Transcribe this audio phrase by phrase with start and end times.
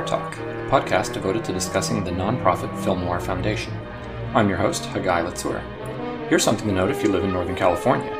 [0.00, 3.74] Noir Talk, a podcast devoted to discussing the nonprofit Film Noir Foundation.
[4.34, 5.60] I'm your host, Hagai Elitzur.
[6.30, 8.10] Here's something to note if you live in Northern California.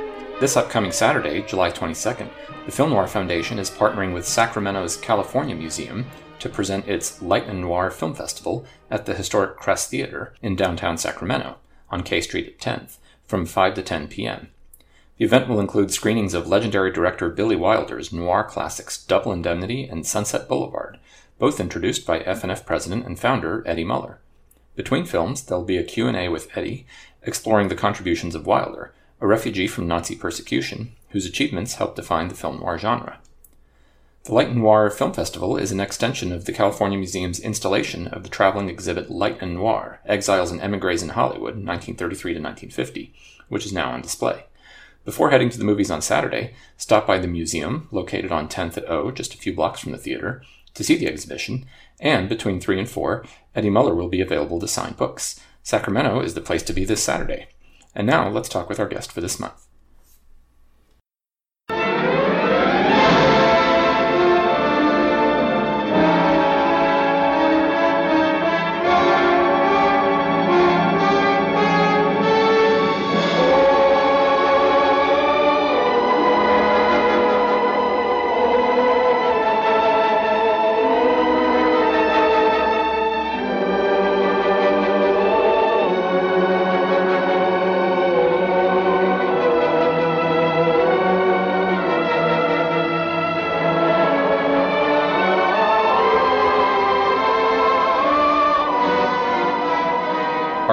[0.40, 2.28] This upcoming Saturday, July 22nd,
[2.66, 6.04] the Film Noir Foundation is partnering with Sacramento's California Museum
[6.40, 10.98] to present its Light and Noir Film Festival at the historic Crest Theater in downtown
[10.98, 11.56] Sacramento
[11.88, 14.48] on K Street at 10th from 5 to 10 p.m.
[15.16, 20.06] The event will include screenings of legendary director Billy Wilder's noir classics Double Indemnity and
[20.06, 20.98] Sunset Boulevard,
[21.40, 24.20] both introduced by FNF president and founder Eddie Muller.
[24.76, 26.86] Between films, there'll be a Q&A with Eddie
[27.22, 32.34] exploring the contributions of Wilder, a refugee from Nazi persecution whose achievements helped define the
[32.34, 33.20] film noir genre.
[34.24, 38.22] The Light and Noir Film Festival is an extension of the California Museum's installation of
[38.22, 43.14] the traveling exhibit Light and Noir Exiles and Emigres in Hollywood, 1933 to 1950,
[43.48, 44.44] which is now on display.
[45.06, 48.90] Before heading to the movies on Saturday, stop by the museum, located on 10th at
[48.90, 50.42] O, just a few blocks from the theater,
[50.80, 51.66] to see the exhibition,
[52.00, 55.38] and between 3 and 4, Eddie Muller will be available to sign books.
[55.62, 57.48] Sacramento is the place to be this Saturday.
[57.94, 59.66] And now let's talk with our guest for this month.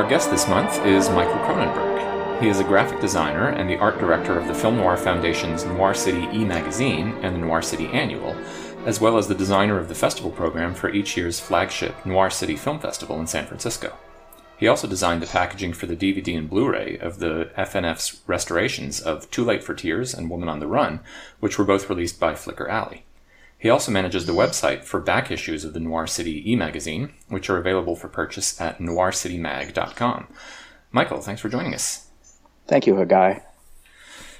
[0.07, 2.41] Our guest this month is Michael Kronenberg.
[2.41, 5.93] He is a graphic designer and the art director of the Film Noir Foundation's Noir
[5.93, 8.33] City e magazine and the Noir City Annual,
[8.85, 12.55] as well as the designer of the festival program for each year's flagship Noir City
[12.55, 13.97] Film Festival in San Francisco.
[14.57, 19.01] He also designed the packaging for the DVD and Blu ray of the FNF's restorations
[19.01, 21.01] of Too Late for Tears and Woman on the Run,
[21.41, 23.06] which were both released by Flicker Alley.
[23.57, 27.57] He also manages the website for back issues of the Noir City e-magazine, which are
[27.57, 30.27] available for purchase at noircitymag.com.
[30.91, 32.07] Michael, thanks for joining us.
[32.67, 33.41] Thank you, Hagai.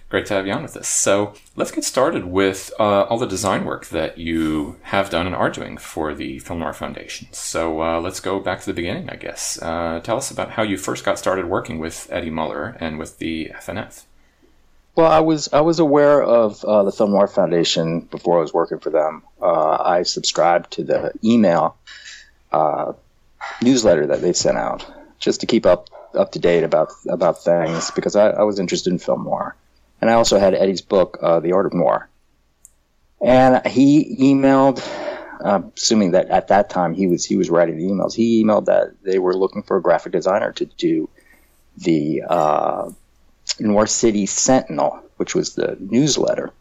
[0.10, 0.88] Great to have you on with us.
[0.88, 5.36] So let's get started with uh, all the design work that you have done and
[5.36, 7.28] are doing for the Film Noir Foundation.
[7.32, 9.62] So uh, let's go back to the beginning, I guess.
[9.62, 13.18] Uh, tell us about how you first got started working with Eddie Muller and with
[13.18, 14.06] the FNF.
[14.98, 18.52] Well, I was I was aware of uh, the Film Noir Foundation before I was
[18.52, 19.22] working for them.
[19.40, 21.78] Uh, I subscribed to the email
[22.52, 22.94] uh,
[23.62, 27.92] newsletter that they sent out just to keep up up to date about about things
[27.92, 29.56] because I, I was interested in film noir,
[30.02, 32.10] and I also had Eddie's book, uh, The Art of Noir,
[33.22, 34.82] and he emailed.
[35.76, 38.96] assuming that at that time he was he was writing the emails, he emailed that
[39.04, 41.08] they were looking for a graphic designer to do
[41.78, 42.90] the uh,
[43.60, 46.54] Noir City Sentinel, which was the newsletter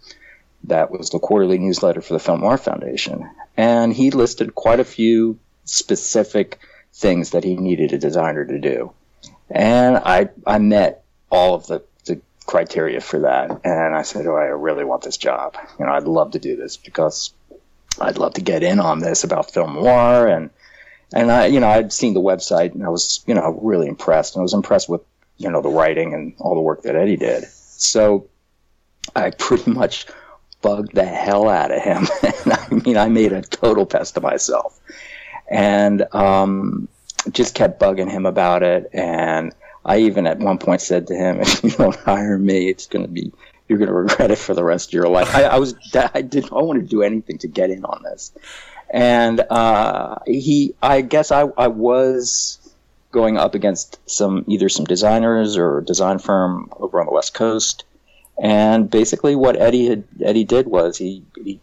[0.67, 3.29] that was the quarterly newsletter for the Film Noir Foundation.
[3.57, 6.59] And he listed quite a few specific
[6.93, 8.93] things that he needed a designer to do.
[9.51, 13.61] And I, I met all of the, the criteria for that.
[13.65, 15.57] And I said, Oh, I really want this job.
[15.79, 17.33] You know, I'd love to do this because
[18.01, 20.27] I'd love to get in on this about film noir.
[20.27, 20.51] And,
[21.13, 24.35] and I, you know, I'd seen the website and I was, you know, really impressed.
[24.35, 25.03] And I was impressed with
[25.39, 27.45] you know the writing and all the work that Eddie did.
[27.45, 28.29] So
[29.15, 30.07] I pretty much
[30.63, 32.07] bugged the hell out of him.
[32.23, 34.81] and I mean, I made a total pest of myself,
[35.51, 36.89] and um,
[37.31, 38.91] just kept bugging him about it.
[38.93, 39.55] And
[39.85, 43.05] I even at one point said to him, "If you don't hire me, it's going
[43.05, 43.33] to be."
[43.69, 45.35] You're going to regret it for the rest of your life.
[45.35, 45.75] I, I was,
[46.15, 48.31] I didn't, I want to do anything to get in on this,
[48.89, 52.61] and uh, he, I guess, I, I was
[53.11, 57.85] going up against some either some designers or design firm over on the West Coast.
[58.39, 61.61] And basically, what Eddie had Eddie did was he, he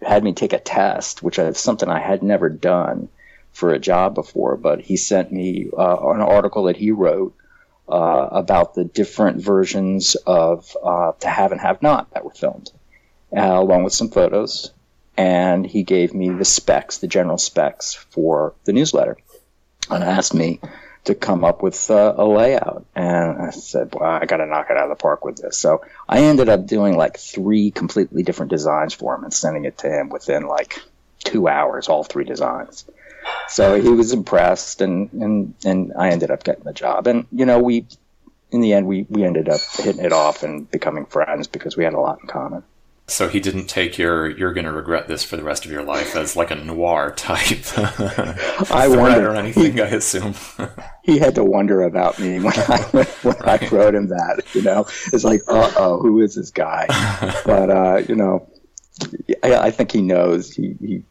[0.00, 3.08] had me take a test, which is something I had never done
[3.52, 4.56] for a job before.
[4.56, 7.34] But he sent me uh, an article that he wrote
[7.88, 12.70] uh, about the different versions of uh, To Have and Have Not that were filmed,
[13.36, 14.70] uh, along with some photos.
[15.16, 19.16] And he gave me the specs, the general specs for the newsletter
[19.90, 20.60] and asked me
[21.04, 22.84] to come up with uh, a layout.
[22.94, 25.56] And I said, well, I got to knock it out of the park with this.
[25.56, 29.78] So I ended up doing like three completely different designs for him and sending it
[29.78, 30.80] to him within like
[31.20, 32.84] two hours, all three designs.
[33.48, 37.06] So he was impressed, and, and, and I ended up getting the job.
[37.06, 37.86] And, you know, we,
[38.50, 41.84] in the end, we, we ended up hitting it off and becoming friends because we
[41.84, 42.62] had a lot in common.
[43.08, 45.82] So he didn't take your "you're going to regret this for the rest of your
[45.82, 47.64] life" as like a noir type
[48.70, 49.72] I wonder, or anything.
[49.72, 50.34] He, I assume
[51.02, 53.62] he had to wonder about me when I when right.
[53.62, 54.42] I wrote him that.
[54.52, 56.86] You know, it's like, uh oh, who is this guy?
[57.46, 58.46] but uh, you know,
[59.42, 60.52] I, I, think he knows.
[60.52, 61.02] He, he,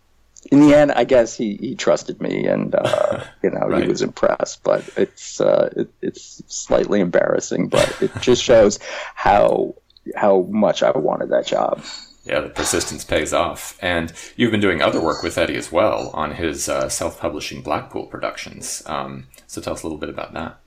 [0.52, 3.84] in the end, I guess he, he trusted me, and uh, you know, right.
[3.84, 4.64] he was impressed.
[4.64, 8.78] But it's uh, it, it's slightly embarrassing, but it just shows
[9.16, 9.74] how
[10.15, 11.83] how much I wanted that job.
[12.27, 13.77] Yeah, the persistence pays off.
[13.81, 17.62] And you've been doing other work with Eddie as well on his uh, self publishing
[17.62, 18.83] Blackpool Productions.
[18.86, 20.59] Um, so tell us a little bit about that.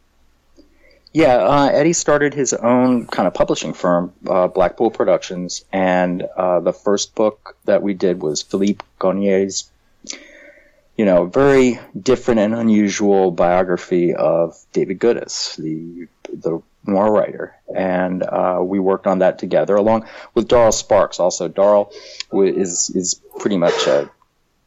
[1.13, 6.61] Yeah, uh, Eddie started his own kind of publishing firm, uh, Blackpool Productions, and uh,
[6.61, 9.69] the first book that we did was Philippe Garnier's,
[10.97, 18.23] you know, very different and unusual biography of David Goodis, the the noir writer, and
[18.23, 21.21] uh, we worked on that together along with Darl Sparks.
[21.21, 21.93] Also, Darl
[22.33, 24.11] is is pretty much a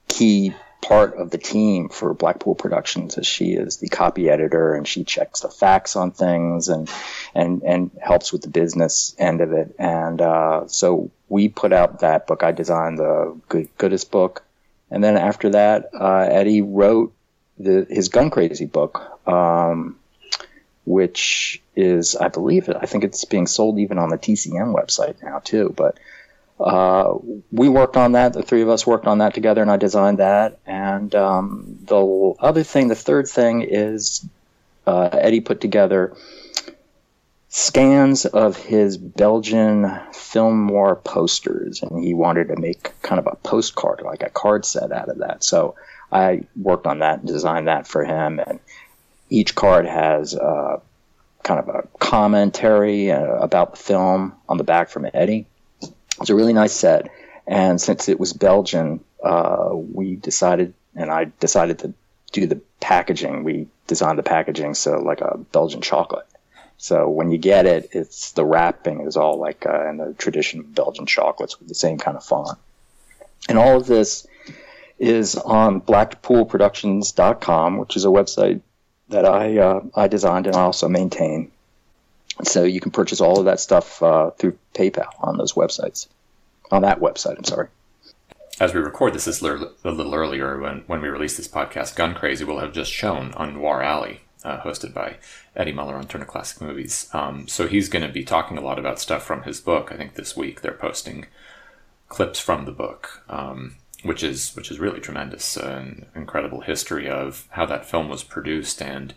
[0.07, 4.88] key part of the team for Blackpool Productions, as she is the copy editor and
[4.88, 6.89] she checks the facts on things and
[7.33, 9.75] and and helps with the business end of it.
[9.80, 12.44] And uh, so we put out that book.
[12.44, 14.44] I designed the Good, Goodis book,
[14.92, 17.13] and then after that, uh, Eddie wrote
[17.57, 19.27] the, his Gun Crazy book.
[19.27, 19.98] Um,
[20.86, 22.77] which is, I believe, it.
[22.79, 25.73] I think it's being sold even on the TCM website now too.
[25.75, 25.97] But
[26.59, 27.15] uh,
[27.51, 28.33] we worked on that.
[28.33, 30.59] The three of us worked on that together, and I designed that.
[30.65, 34.25] And um, the other thing, the third thing, is
[34.85, 36.15] uh, Eddie put together
[37.49, 43.35] scans of his Belgian film noir posters, and he wanted to make kind of a
[43.35, 45.43] postcard, like a card set out of that.
[45.43, 45.75] So
[46.11, 48.59] I worked on that and designed that for him, and
[49.29, 50.79] each card has uh,
[51.43, 55.45] kind of a commentary uh, about the film on the back from Eddie.
[56.19, 57.09] It's a really nice set,
[57.45, 61.93] and since it was Belgian, uh, we decided, and I decided to
[62.31, 63.43] do the packaging.
[63.43, 66.27] We designed the packaging so like a Belgian chocolate.
[66.77, 70.59] So when you get it, it's the wrapping is all like uh, in the tradition
[70.59, 72.57] of Belgian chocolates with the same kind of font.
[73.47, 74.27] And all of this
[74.99, 78.61] is on blackpoolproductions.com, which is a website
[79.13, 81.51] that I uh, I designed and I also maintain.
[82.44, 86.07] So you can purchase all of that stuff uh, through PayPal on those websites.
[86.71, 87.68] On that website, I'm sorry.
[88.60, 92.13] As we record this, this a little earlier when, when we release this podcast, Gun
[92.13, 95.18] Crazy will have just shown on Noir Alley, uh, hosted by
[95.56, 97.10] Eddie Muller on Turner Classic Movies.
[97.13, 99.92] Um, so he's going to be talking a lot about stuff from his book.
[99.92, 101.25] I think this week they're posting
[102.10, 103.24] clips from the book.
[103.27, 108.23] Um, which is which is really tremendous, an incredible history of how that film was
[108.23, 109.13] produced and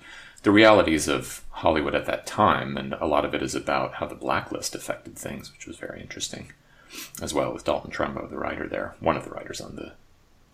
[0.46, 4.06] the realities of Hollywood at that time, and a lot of it is about how
[4.06, 6.52] the blacklist affected things, which was very interesting,
[7.20, 9.94] as well with Dalton Trumbo, the writer there, one of the writers on the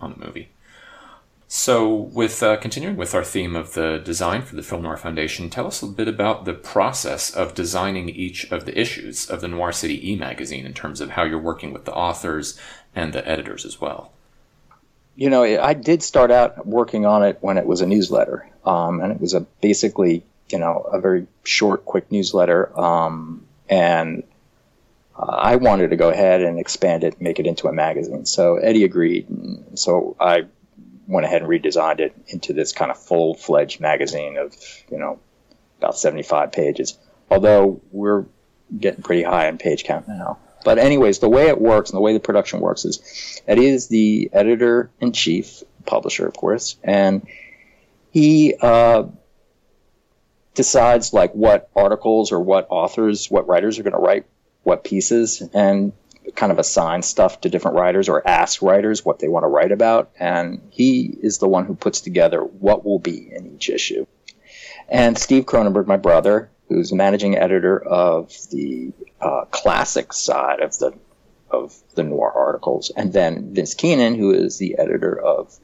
[0.01, 0.49] on the movie.
[1.47, 5.51] So, with uh, continuing with our theme of the design for the Film Noir Foundation,
[5.51, 9.49] tell us a bit about the process of designing each of the issues of the
[9.49, 12.59] Noir City e magazine in terms of how you're working with the authors
[12.95, 14.11] and the editors as well
[15.15, 19.01] you know, I did start out working on it when it was a newsletter, um,
[19.01, 24.23] and it was a basically, you know, a very short, quick newsletter, um, and
[25.17, 28.25] uh, I wanted to go ahead and expand it, make it into a magazine.
[28.25, 29.27] So Eddie agreed,
[29.75, 30.47] so I
[31.07, 34.55] went ahead and redesigned it into this kind of full-fledged magazine of,
[34.91, 35.19] you know,
[35.79, 36.97] about 75 pages.
[37.31, 38.25] Although we're
[38.79, 40.39] getting pretty high on page count now.
[40.65, 43.89] But anyways, the way it works and the way the production works is Eddie is
[43.89, 47.27] the editor in chief, publisher, of course, and
[48.11, 49.05] he uh,
[50.55, 54.27] decides like what articles or what authors, what writers are going to write
[54.63, 55.93] what pieces, and
[56.37, 59.73] kind of assign stuff to different writers or ask writers what they want to write
[59.73, 60.11] about.
[60.19, 64.07] And he is the one who puts together what will be in each issue.
[64.89, 68.93] And Steve Kronenberg, my brother, who's managing editor of the
[69.23, 70.93] uh, classic side of the
[71.51, 75.59] of the noir articles, and then Vince Keenan, who is the editor of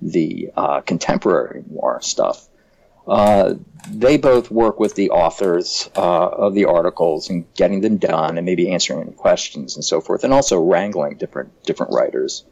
[0.00, 2.48] the uh, contemporary noir stuff.
[3.06, 3.54] Uh,
[3.90, 8.46] they both work with the authors uh, of the articles and getting them done, and
[8.46, 12.44] maybe answering any questions and so forth, and also wrangling different different writers.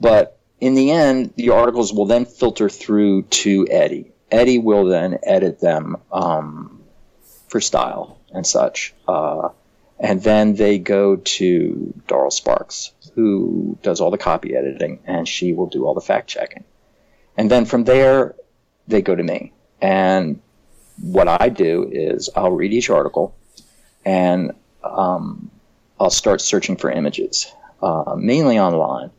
[0.00, 4.12] But in the end, the articles will then filter through to Eddie.
[4.30, 6.82] Eddie will then edit them um,
[7.48, 8.94] for style and such.
[9.06, 9.50] Uh,
[9.98, 15.52] and then they go to Darl Sparks, who does all the copy editing, and she
[15.52, 16.64] will do all the fact checking.
[17.36, 18.34] And then from there,
[18.88, 19.52] they go to me.
[19.80, 20.40] And
[21.00, 23.34] what I do is I'll read each article,
[24.04, 25.50] and um,
[25.98, 29.10] I'll start searching for images, uh, mainly online.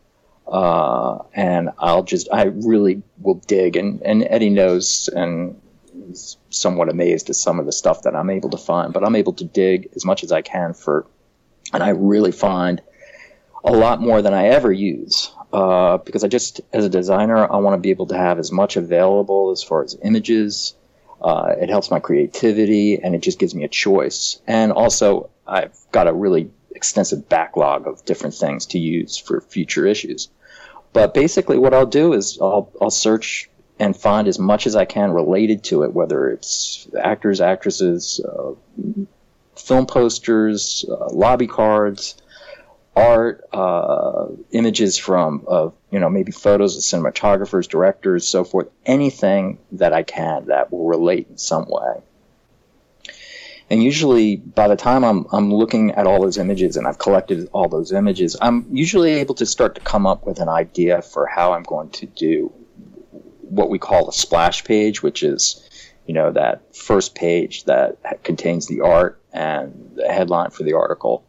[0.47, 3.77] Uh, and I'll just, I really will dig.
[3.77, 5.59] And, and Eddie knows and
[6.49, 9.33] somewhat amazed at some of the stuff that I'm able to find, but I'm able
[9.33, 11.05] to dig as much as I can for,
[11.73, 12.81] and I really find
[13.63, 15.31] a lot more than I ever use.
[15.51, 18.51] Uh, because I just, as a designer, I want to be able to have as
[18.51, 20.75] much available as far as images.
[21.21, 24.41] Uh, it helps my creativity and it just gives me a choice.
[24.47, 29.85] And also, I've got a really extensive backlog of different things to use for future
[29.85, 30.27] issues.
[30.91, 34.85] But basically, what I'll do is I'll, I'll search and find as much as I
[34.85, 38.53] can related to it, whether it's actors, actresses, uh,
[39.55, 42.15] film posters, uh, lobby cards,
[42.95, 49.57] art, uh, images from, of, you know, maybe photos of cinematographers, directors, so forth, anything
[49.73, 52.01] that I can that will relate in some way.
[53.69, 57.49] And usually, by the time I'm, I'm looking at all those images and I've collected
[57.51, 61.25] all those images, I'm usually able to start to come up with an idea for
[61.25, 62.53] how I'm going to do
[63.55, 65.67] what we call a splash page, which is,
[66.05, 71.25] you know, that first page that contains the art and the headline for the article.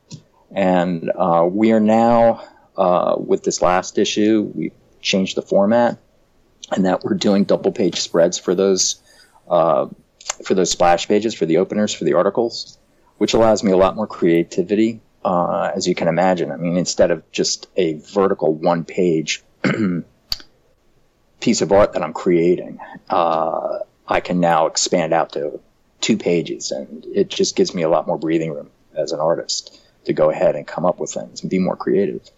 [0.51, 2.43] And uh, we are now,
[2.77, 5.99] uh, with this last issue, we changed the format,
[6.73, 9.01] and that we're doing double page spreads for those
[9.49, 9.87] uh,
[10.45, 12.79] for those splash pages for the openers for the articles,
[13.19, 15.01] which allows me a lot more creativity.
[15.25, 19.43] Uh, as you can imagine, I mean, instead of just a vertical one page
[21.41, 22.79] piece of art that I'm creating,
[23.11, 23.79] uh,
[24.09, 25.61] I can now expand out to
[26.01, 29.81] two pages, and it just gives me a lot more breathing room as an artist
[30.05, 32.31] to go ahead and come up with things and be more creative.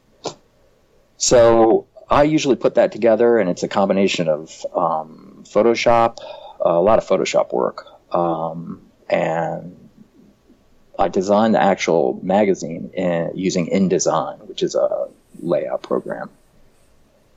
[1.16, 6.18] So I usually put that together, and it's a combination of um, Photoshop,
[6.60, 9.88] a lot of Photoshop work, um, and
[10.98, 15.08] I designed the actual magazine in, using InDesign, which is a
[15.40, 16.30] layout program.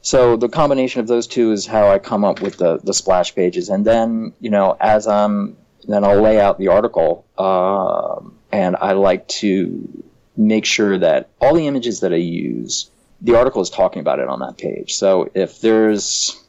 [0.01, 3.35] So the combination of those two is how I come up with the, the splash
[3.35, 8.19] pages, and then you know as I'm then I'll lay out the article, uh,
[8.51, 10.03] and I like to
[10.37, 12.89] make sure that all the images that I use,
[13.21, 14.93] the article is talking about it on that page.
[14.95, 16.41] So if there's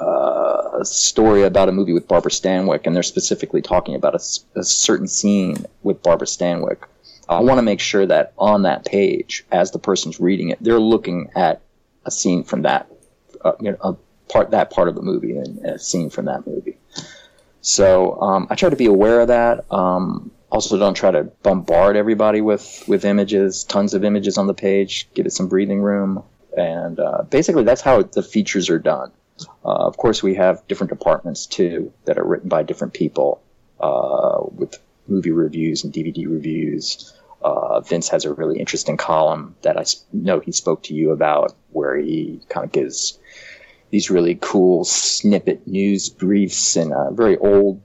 [0.00, 4.58] uh, a story about a movie with Barbara Stanwyck, and they're specifically talking about a,
[4.58, 6.78] a certain scene with Barbara Stanwyck.
[7.28, 10.80] I want to make sure that on that page, as the person's reading it, they're
[10.80, 11.60] looking at
[12.08, 12.90] a scene from that,
[13.44, 13.96] uh, you know, a
[14.32, 16.76] part that part of the movie and a scene from that movie.
[17.60, 19.70] So um, I try to be aware of that.
[19.72, 24.54] Um, also, don't try to bombard everybody with with images, tons of images on the
[24.54, 25.08] page.
[25.14, 26.24] Give it some breathing room,
[26.56, 29.12] and uh, basically that's how the features are done.
[29.64, 33.40] Uh, of course, we have different departments too that are written by different people
[33.78, 37.12] uh, with movie reviews and DVD reviews.
[37.48, 41.54] Uh, Vince has a really interesting column that I know he spoke to you about,
[41.70, 43.18] where he kind of gives
[43.90, 47.80] these really cool snippet news briefs in a very old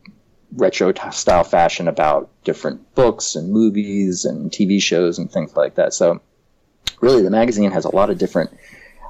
[0.56, 5.76] retro t- style fashion about different books and movies and TV shows and things like
[5.76, 5.94] that.
[5.94, 6.22] So,
[7.00, 8.52] really, the magazine has a lot of different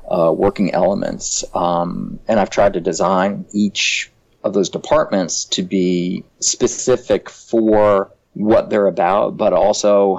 [0.09, 1.43] uh, working elements.
[1.55, 4.11] Um, and I've tried to design each
[4.43, 10.15] of those departments to be specific for what they're about, but also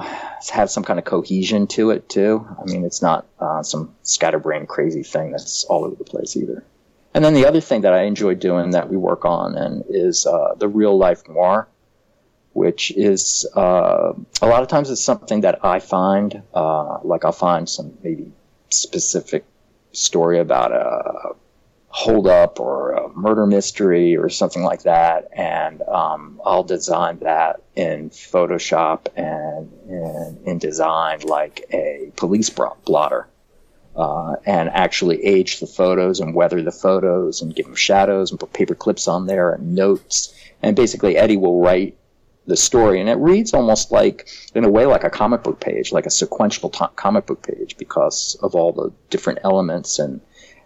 [0.49, 2.47] have some kind of cohesion to it too.
[2.59, 6.63] I mean, it's not uh, some scatterbrain crazy thing that's all over the place either.
[7.13, 10.25] And then the other thing that I enjoy doing that we work on and is
[10.25, 11.67] uh, the real life noir,
[12.53, 17.31] which is uh, a lot of times it's something that I find, uh, like I'll
[17.31, 18.31] find some maybe
[18.69, 19.45] specific
[19.93, 21.35] story about a
[21.95, 28.09] holdup or a murder mystery or something like that, and um, I'll design that in
[28.09, 33.27] Photoshop and in, InDesign like a police blotter.
[33.95, 38.41] Uh, and actually age the photos and weather the photos and give them shadows and
[38.41, 40.33] put paper clips on there and notes.
[40.61, 41.95] And basically, Eddie will write
[42.45, 45.93] the story, and it reads almost like, in a way, like a comic book page,
[45.93, 50.19] like a sequential t- comic book page, because of all the different elements and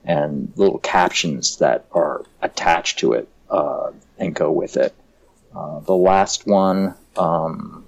[0.06, 4.96] and little captions that are attached to it uh, and go with it.
[5.56, 7.86] Uh, the last one um,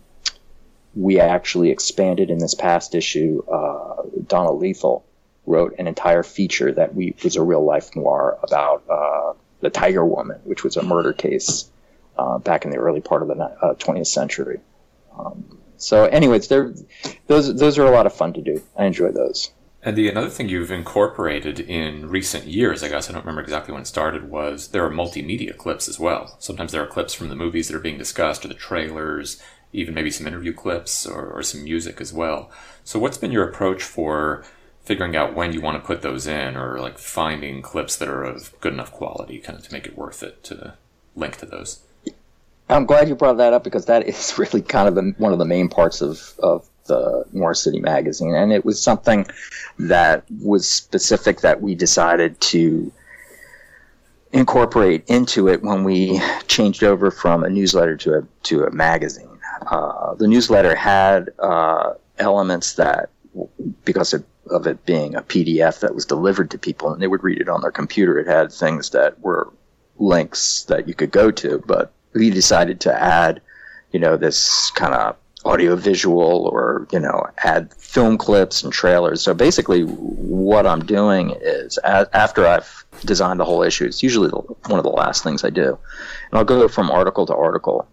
[0.95, 3.43] we actually expanded in this past issue.
[3.49, 5.05] Uh, Donna Lethal
[5.45, 10.05] wrote an entire feature that we was a real life noir about uh, the Tiger
[10.05, 11.69] Woman, which was a murder case
[12.17, 14.59] uh, back in the early part of the uh, 20th century.
[15.17, 16.85] Um, so, anyways, those
[17.27, 18.61] those are a lot of fun to do.
[18.77, 19.51] I enjoy those.
[19.83, 23.73] And the another thing you've incorporated in recent years, I guess I don't remember exactly
[23.73, 26.35] when it started, was there are multimedia clips as well.
[26.39, 29.41] Sometimes there are clips from the movies that are being discussed or the trailers,
[29.73, 32.51] even maybe some interview clips or, or some music as well.
[32.83, 34.43] So, what's been your approach for
[34.83, 38.23] figuring out when you want to put those in, or like finding clips that are
[38.23, 40.75] of good enough quality, kind of to make it worth it to
[41.15, 41.79] link to those?
[42.69, 45.39] I'm glad you brought that up because that is really kind of the, one of
[45.39, 48.35] the main parts of, of the Noir City magazine.
[48.35, 49.25] And it was something
[49.79, 52.91] that was specific that we decided to
[54.33, 59.37] incorporate into it when we changed over from a newsletter to a, to a magazine.
[59.67, 63.09] Uh, the newsletter had uh, elements that,
[63.85, 67.23] because of, of it being a PDF that was delivered to people and they would
[67.23, 69.51] read it on their computer, it had things that were
[69.97, 73.41] links that you could go to, but we decided to add,
[73.91, 79.21] you know, this kind of audio visual or, you know, add film clips and trailers.
[79.21, 84.79] So basically, what I'm doing is after I've designed the whole issue, it's usually one
[84.79, 85.77] of the last things I do.
[86.29, 87.87] And I'll go from article to article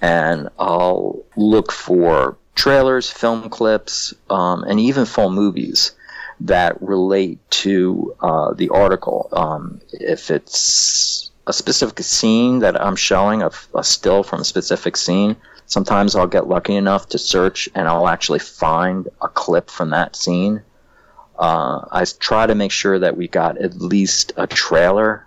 [0.00, 5.92] and I'll look for trailers, film clips, um, and even full movies
[6.40, 9.28] that relate to uh, the article.
[9.32, 14.96] Um, if it's a specific scene that I'm showing, a, a still from a specific
[14.96, 19.90] scene, sometimes I'll get lucky enough to search and I'll actually find a clip from
[19.90, 20.62] that scene.
[21.38, 25.26] Uh, I try to make sure that we got at least a trailer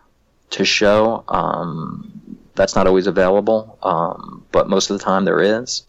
[0.51, 1.23] to show.
[1.27, 5.83] Um, that's not always available, um, but most of the time there is.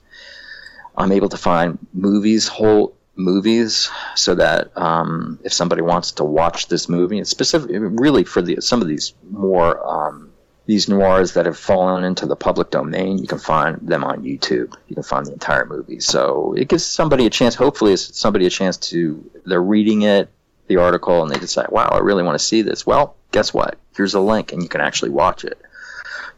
[0.96, 6.68] I'm able to find movies, whole movies so that um, if somebody wants to watch
[6.68, 10.27] this movie, it's specific, really for the some of these more um,
[10.68, 14.74] these noirs that have fallen into the public domain, you can find them on YouTube.
[14.88, 15.98] You can find the entire movie.
[15.98, 17.54] So it gives somebody a chance.
[17.54, 20.28] Hopefully, it's somebody a chance to they're reading it,
[20.66, 23.78] the article, and they decide, "Wow, I really want to see this." Well, guess what?
[23.96, 25.58] Here's a link, and you can actually watch it.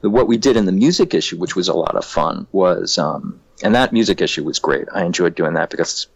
[0.02, 3.40] What we did in the music issue, which was a lot of fun, was um,
[3.64, 4.86] and that music issue was great.
[4.94, 6.06] I enjoyed doing that because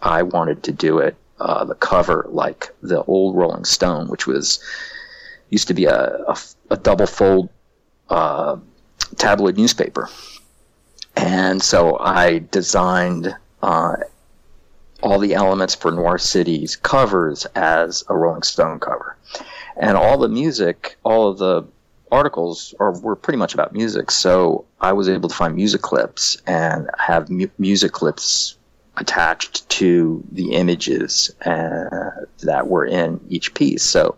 [0.00, 4.60] I wanted to do it uh, the cover like the old Rolling Stone, which was
[5.50, 6.36] used to be a, a,
[6.70, 7.48] a double fold
[8.08, 8.56] uh,
[9.16, 10.08] tabloid newspaper.
[11.16, 13.96] And so I designed uh,
[15.02, 19.16] all the elements for Noir City's covers as a Rolling Stone cover.
[19.76, 21.64] And all the music, all of the
[22.10, 24.10] articles are were pretty much about music.
[24.10, 28.56] So I was able to find music clips and have mu- music clips
[28.96, 32.10] attached to the images uh,
[32.42, 33.82] that were in each piece.
[33.82, 34.16] So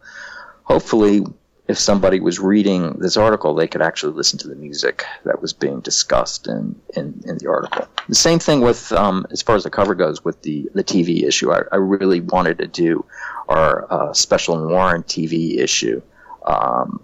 [0.65, 1.25] hopefully,
[1.69, 5.53] if somebody was reading this article, they could actually listen to the music that was
[5.53, 7.87] being discussed in, in, in the article.
[8.09, 11.25] The same thing with, um, as far as the cover goes, with the, the TV
[11.25, 11.53] issue.
[11.53, 13.05] I, I really wanted to do
[13.51, 16.01] our uh, special and TV issue
[16.47, 17.03] um,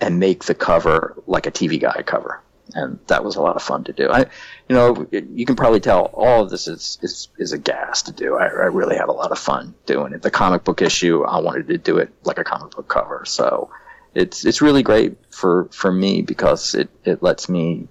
[0.00, 2.40] and make the cover like a TV guide cover
[2.74, 4.10] and that was a lot of fun to do.
[4.10, 4.20] I,
[4.68, 8.12] you know, you can probably tell all of this is is, is a gas to
[8.12, 8.36] do.
[8.36, 10.22] I, I really had a lot of fun doing it.
[10.22, 13.70] The comic book issue, I wanted to do it like a comic book cover, so
[14.14, 17.88] it's it's really great for for me because it it lets me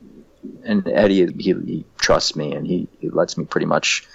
[0.64, 4.08] and Eddie he, he trusts me and he, he lets me pretty much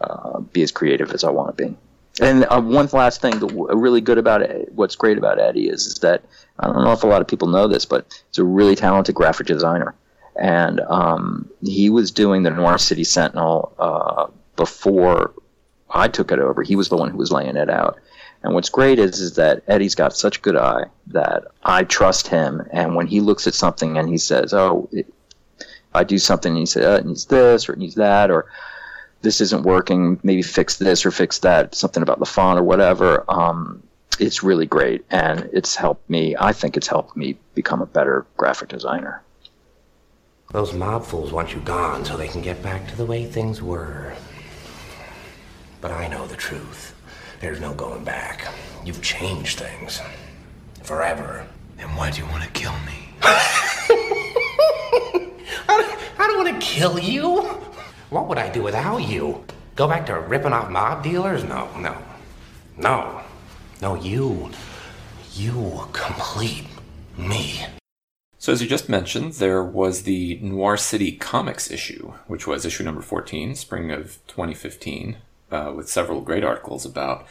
[0.00, 1.76] uh, be as creative as I want to be.
[2.20, 5.86] And uh, one last thing, the, really good about it, what's great about Eddie is,
[5.86, 6.22] is that
[6.58, 9.14] I don't know if a lot of people know this, but he's a really talented
[9.14, 9.94] graphic designer.
[10.36, 14.26] And um, he was doing the Noir City Sentinel uh,
[14.56, 15.32] before
[15.90, 16.62] I took it over.
[16.62, 17.98] He was the one who was laying it out.
[18.42, 22.66] And what's great is is that Eddie's got such good eye that I trust him.
[22.72, 25.12] And when he looks at something and he says, "Oh, it,
[25.94, 28.46] I do something," and he says, oh, "It needs this or it needs that," or
[29.22, 33.24] this isn't working, maybe fix this or fix that, something about the font or whatever.
[33.28, 33.82] Um,
[34.18, 36.36] it's really great, and it's helped me.
[36.38, 39.22] I think it's helped me become a better graphic designer.
[40.52, 43.62] Those mob fools want you gone so they can get back to the way things
[43.62, 44.14] were.
[45.80, 46.94] But I know the truth.
[47.40, 48.46] There's no going back.
[48.84, 50.00] You've changed things.
[50.82, 51.46] Forever.
[51.78, 53.14] Then why do you want to kill me?
[53.22, 53.86] I,
[56.18, 57.40] I don't want to kill you.
[58.10, 59.42] What would I do without you?
[59.74, 61.42] Go back to ripping off mob dealers?
[61.42, 61.96] No, no.
[62.76, 63.22] No.
[63.80, 64.50] No, you.
[65.32, 66.66] You complete
[67.16, 67.64] me.
[68.36, 72.84] So, as you just mentioned, there was the Noir City Comics issue, which was issue
[72.84, 75.16] number 14, spring of 2015,
[75.50, 77.26] uh, with several great articles about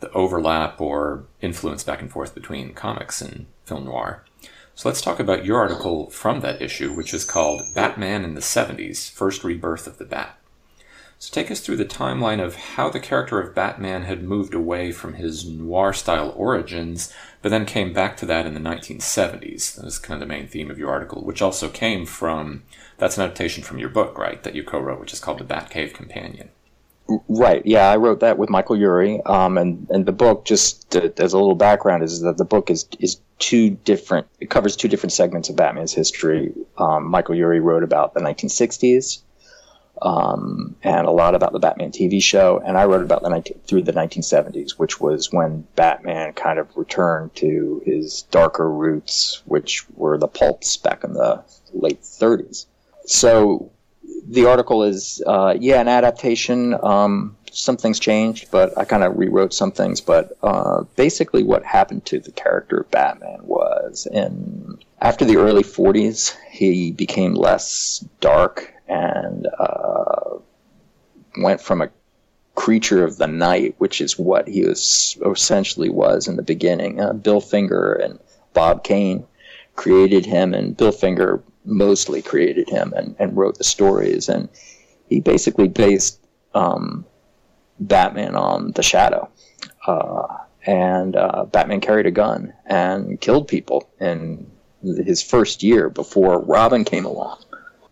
[0.00, 4.24] the overlap or influence back and forth between comics and film noir.
[4.74, 8.40] So, let's talk about your article from that issue, which is called Batman in the
[8.40, 10.36] 70s First Rebirth of the Bat.
[11.24, 14.92] So take us through the timeline of how the character of Batman had moved away
[14.92, 19.74] from his noir style origins, but then came back to that in the 1970s.
[19.74, 22.64] That was kind of the main theme of your article, which also came from
[22.98, 25.44] that's an adaptation from your book, right, that you co wrote, which is called The
[25.44, 26.50] Batcave Companion.
[27.06, 27.64] Right.
[27.66, 31.34] Yeah, I wrote that with Michael Eury, um, and and the book just uh, as
[31.34, 34.26] a little background is that the book is is two different.
[34.40, 36.54] It covers two different segments of Batman's history.
[36.78, 39.20] Um, Michael Eury wrote about the 1960s,
[40.00, 43.58] um, and a lot about the Batman TV show, and I wrote about the 19,
[43.66, 49.86] through the 1970s, which was when Batman kind of returned to his darker roots, which
[49.90, 52.64] were the pulps back in the late 30s.
[53.04, 53.70] So
[54.26, 56.74] the article is, uh, yeah, an adaptation.
[56.82, 60.00] Um, some things changed, but I kind of rewrote some things.
[60.00, 65.62] But uh, basically, what happened to the character of Batman was, in after the early
[65.62, 70.38] '40s, he became less dark and uh,
[71.38, 71.90] went from a
[72.54, 77.00] creature of the night, which is what he was essentially was in the beginning.
[77.00, 78.18] Uh, Bill Finger and
[78.52, 79.26] Bob Kane
[79.76, 84.28] created him, and Bill Finger mostly created him and, and wrote the stories.
[84.28, 84.48] And
[85.08, 86.20] he basically based
[86.54, 87.04] um,
[87.80, 89.28] Batman on the Shadow.
[89.86, 90.26] Uh,
[90.66, 94.50] and uh, Batman carried a gun and killed people in
[94.82, 97.38] his first year before Robin came along.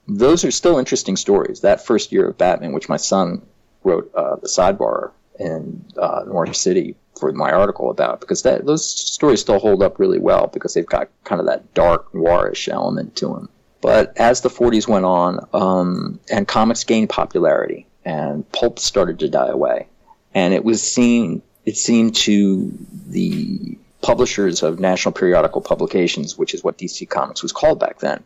[0.08, 1.60] Those are still interesting stories.
[1.60, 3.42] That first year of Batman, which my son
[3.84, 8.84] wrote uh, the sidebar in uh, Noir City for my article about, because that those
[8.84, 13.16] stories still hold up really well because they've got kind of that dark noirish element
[13.16, 13.48] to them.
[13.82, 19.28] But as the 40s went on, um, and comics gained popularity, and pulp started to
[19.28, 19.88] die away,
[20.34, 22.72] and it was seen, it seemed to
[23.08, 28.22] the publishers of national periodical publications, which is what DC Comics was called back then,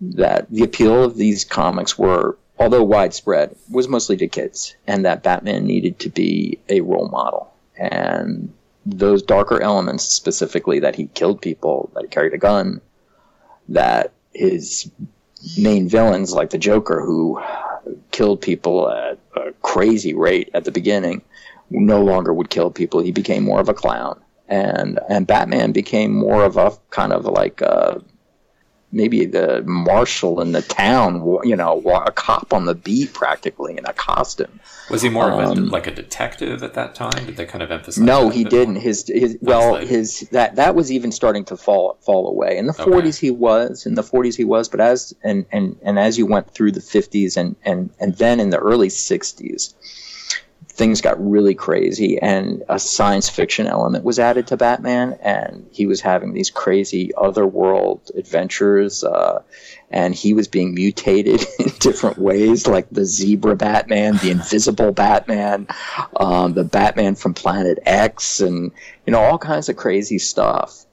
[0.00, 5.22] that the appeal of these comics were, although widespread, was mostly to kids, and that
[5.22, 7.52] Batman needed to be a role model.
[7.76, 8.52] And
[8.86, 12.80] those darker elements, specifically that he killed people, that he carried a gun,
[13.68, 14.90] that his
[15.58, 17.40] main villains, like the Joker, who
[18.10, 21.22] killed people at a crazy rate at the beginning,
[21.70, 23.00] no longer would kill people.
[23.00, 27.24] He became more of a clown, and and Batman became more of a kind of
[27.24, 28.02] like a
[28.92, 33.84] maybe the marshal in the town, you know, a cop on the beat practically in
[33.86, 34.60] a costume.
[34.90, 37.26] Was he more um, of a, um, like a detective at that time?
[37.26, 38.02] Did they kind of emphasize?
[38.02, 38.74] No, he didn't.
[38.74, 38.82] More?
[38.82, 42.58] His his well, his that that was even starting to fall fall away.
[42.58, 42.90] In the okay.
[42.90, 46.26] 40s he was, in the 40s he was, but as and and and as you
[46.26, 49.74] went through the 50s and and and then in the early 60s
[50.74, 55.84] things got really crazy and a science fiction element was added to Batman and he
[55.84, 59.42] was having these crazy otherworld adventures uh,
[59.90, 65.66] and he was being mutated in different ways like the zebra Batman, the invisible Batman,
[66.16, 68.72] um, the Batman from Planet X and
[69.06, 70.86] you know all kinds of crazy stuff.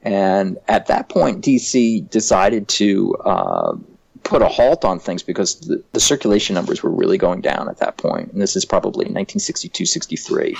[0.00, 3.76] And at that point, DC decided to uh,
[4.22, 7.78] put a halt on things because the, the, circulation numbers were really going down at
[7.78, 8.32] that point.
[8.32, 10.56] And this is probably 1962 63.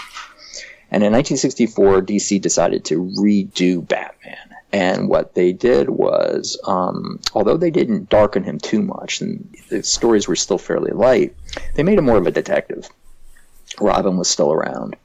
[0.90, 4.36] And in 1964, DC decided to redo Batman.
[4.72, 9.82] And what they did was, um, although they didn't darken him too much, and the
[9.82, 11.34] stories were still fairly light,
[11.74, 12.88] they made him more of a detective.
[13.80, 14.96] Robin was still around.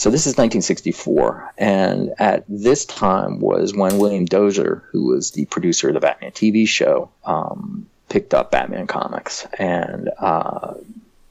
[0.00, 5.44] So this is 1964, and at this time was when William Dozier, who was the
[5.44, 10.72] producer of the Batman TV show, um, picked up Batman comics, and uh,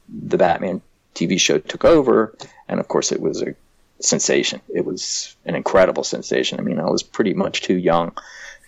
[0.07, 0.83] the Batman
[1.15, 3.55] TV show took over, and of course it was a
[4.01, 4.61] sensation.
[4.71, 6.59] It was an incredible sensation.
[6.59, 8.15] I mean, I was pretty much too young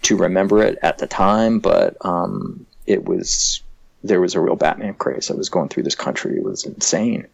[0.01, 3.61] to remember it at the time, but um, it was
[4.03, 6.37] there was a real Batman craze that was going through this country.
[6.37, 7.27] It was insane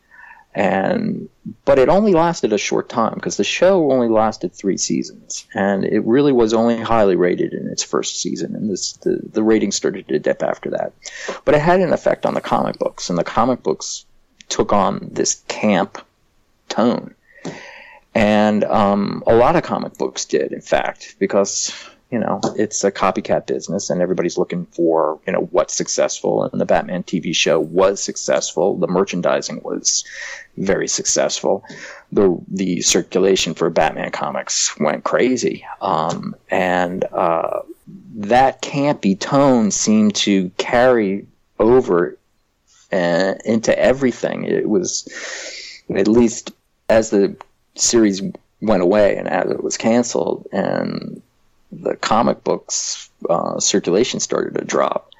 [0.57, 1.29] and
[1.65, 5.85] but it only lasted a short time because the show only lasted three seasons and
[5.85, 9.75] it really was only highly rated in its first season and this the, the ratings
[9.75, 10.93] started to dip after that.
[11.45, 14.07] But it had an effect on the comic books and the comic books
[14.49, 16.03] took on this camp
[16.69, 17.13] tone.
[18.15, 21.71] And um, a lot of comic books did in fact because
[22.11, 26.43] you know, it's a copycat business and everybody's looking for, you know, what's successful.
[26.43, 28.77] And the Batman TV show was successful.
[28.77, 30.05] The merchandising was
[30.55, 31.65] very successful.
[32.13, 35.65] The, the circulation for Batman comics went crazy.
[35.81, 37.61] Um, and, uh,
[38.15, 41.27] that campy tone seemed to carry
[41.59, 42.17] over
[42.91, 44.45] uh, into everything.
[44.45, 45.07] It was,
[45.93, 46.51] at least
[46.89, 47.35] as the
[47.75, 48.21] series
[48.61, 51.21] went away and as it was canceled and
[51.71, 55.11] the comic books uh, circulation started to drop.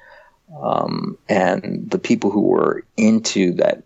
[0.60, 3.82] Um, and the people who were into that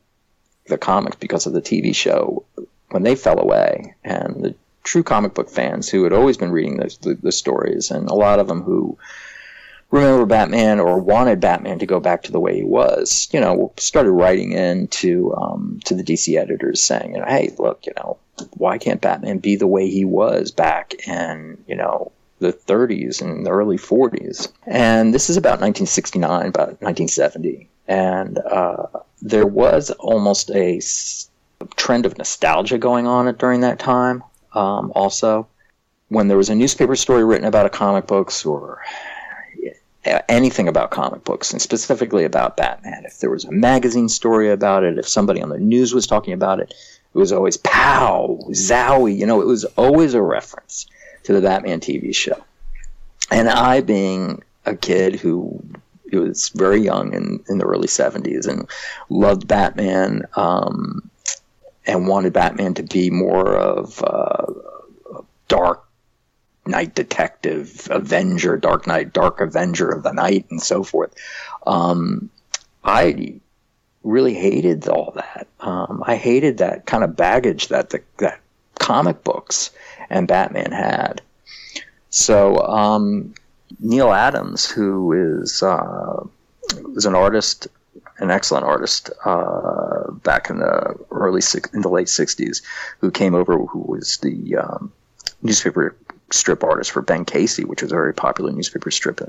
[0.69, 2.45] the comics because of the TV show
[2.91, 6.77] when they fell away, and the true comic book fans who had always been reading
[6.77, 8.97] the, the, the stories, and a lot of them who
[9.91, 13.73] remember Batman or wanted Batman to go back to the way he was, you know,
[13.77, 17.93] started writing in to um, to the DC editors saying, you know, hey, look, you
[17.97, 18.19] know,
[18.53, 23.47] why can't Batman be the way he was back in, you know, the 30s and
[23.47, 24.53] the early 40s?
[24.67, 28.87] And this is about 1969, about 1970, and uh,
[29.21, 30.81] there was almost a
[31.77, 34.23] trend of nostalgia going on during that time.
[34.55, 35.47] Um, also,
[36.09, 38.83] when there was a newspaper story written about a comic books or
[40.05, 43.05] anything about comic books and specifically about Batman.
[43.05, 46.33] If there was a magazine story about it, if somebody on the news was talking
[46.33, 46.75] about it,
[47.15, 49.17] it was always pow, zowie.
[49.17, 50.87] You know, it was always a reference
[51.25, 52.43] to the Batman TV show.
[53.31, 55.63] And I, being a kid who
[56.13, 58.69] was very young in, in the early 70s and
[59.09, 61.11] loved Batman um,
[61.87, 65.85] and wanted Batman to be more of a dark
[66.65, 71.13] Knight Detective, Avenger, Dark Knight, Dark Avenger of the Night, and so forth.
[71.67, 72.31] Um,
[72.85, 73.41] I
[74.05, 75.49] really hated all that.
[75.61, 78.41] Um, I hated that kind of baggage that the that
[78.79, 79.71] comic books
[80.13, 81.21] and Batman had.
[82.11, 83.35] So um,
[83.81, 86.25] Neal Adams, who is uh,
[87.05, 87.67] an artist,
[88.19, 91.41] an excellent artist uh, back in the early
[91.73, 92.63] in the late '60s,
[93.01, 94.93] who came over, who was the um,
[95.43, 95.97] newspaper
[96.31, 99.21] strip artist for Ben Casey, which was a very popular newspaper strip.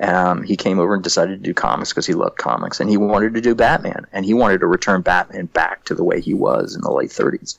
[0.00, 2.96] Um, he came over and decided to do comics because he loved comics, and he
[2.96, 6.32] wanted to do Batman, and he wanted to return Batman back to the way he
[6.32, 7.58] was in the late 30s.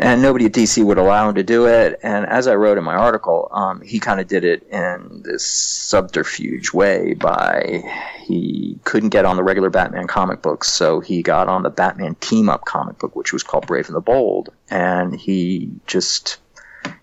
[0.00, 1.98] And nobody at DC would allow him to do it.
[2.04, 5.44] And as I wrote in my article, um, he kind of did it in this
[5.44, 7.82] subterfuge way by
[8.20, 12.14] he couldn't get on the regular Batman comic books, so he got on the Batman
[12.16, 16.38] team up comic book, which was called Brave and the Bold, and he just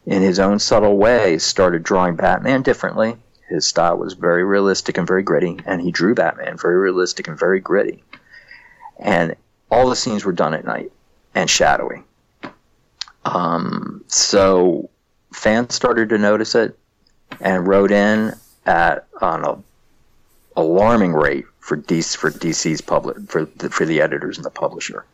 [0.05, 3.17] in his own subtle way, started drawing Batman differently.
[3.49, 7.37] His style was very realistic and very gritty, and he drew Batman very realistic and
[7.37, 8.03] very gritty.
[8.97, 9.35] And
[9.69, 10.91] all the scenes were done at night
[11.33, 12.03] and shadowy.
[13.25, 14.89] Um, so
[15.33, 16.77] fans started to notice it
[17.41, 18.33] and wrote in
[18.65, 19.57] at on a
[20.55, 25.05] alarming rate for DC for DC's public for the, for the editors and the publisher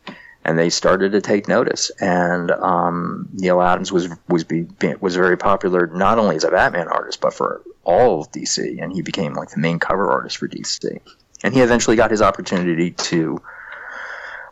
[0.44, 1.92] and they started to take notice.
[2.00, 4.66] And um, Neal Adams was was be,
[5.00, 8.94] was very popular not only as a Batman artist but for all of DC, and
[8.94, 11.00] he became like the main cover artist for DC.
[11.44, 13.42] And he eventually got his opportunity to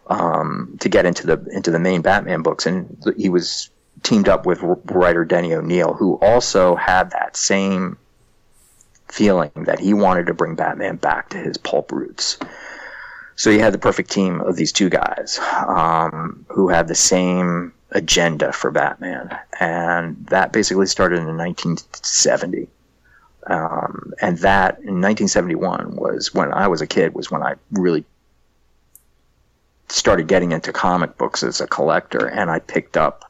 [0.09, 3.69] um, to get into the into the main Batman books, and he was
[4.03, 7.97] teamed up with writer Denny O'Neil, who also had that same
[9.07, 12.37] feeling that he wanted to bring Batman back to his pulp roots.
[13.35, 17.73] So you had the perfect team of these two guys um, who had the same
[17.91, 22.67] agenda for Batman, and that basically started in 1970.
[23.47, 27.13] Um, and that in 1971 was when I was a kid.
[27.15, 28.05] Was when I really
[29.91, 33.29] started getting into comic books as a collector, and I picked up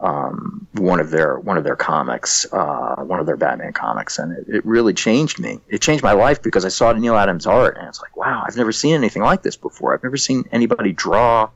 [0.00, 4.32] um, one of their one of their comics, uh, one of their Batman comics, and
[4.32, 5.58] it, it, really changed me.
[5.68, 8.56] It changed my life because I saw Neal Adams' art, and it's like, wow, I've
[8.56, 9.94] never seen anything like this before.
[9.94, 11.50] I've never seen anybody draw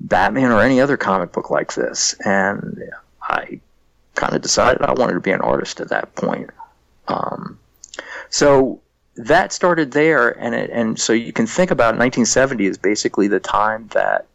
[0.00, 2.82] Batman or any other comic book like this, and
[3.22, 3.60] I
[4.16, 6.50] kind of decided I wanted to be an artist at that point.
[7.06, 7.58] Um,
[8.28, 8.80] so
[9.26, 13.40] that started there, and it, and so you can think about 1970 as basically the
[13.40, 14.26] time that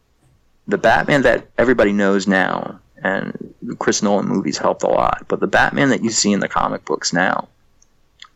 [0.67, 5.25] the Batman that everybody knows now and Chris Nolan movies helped a lot.
[5.27, 7.47] But the Batman that you see in the comic books now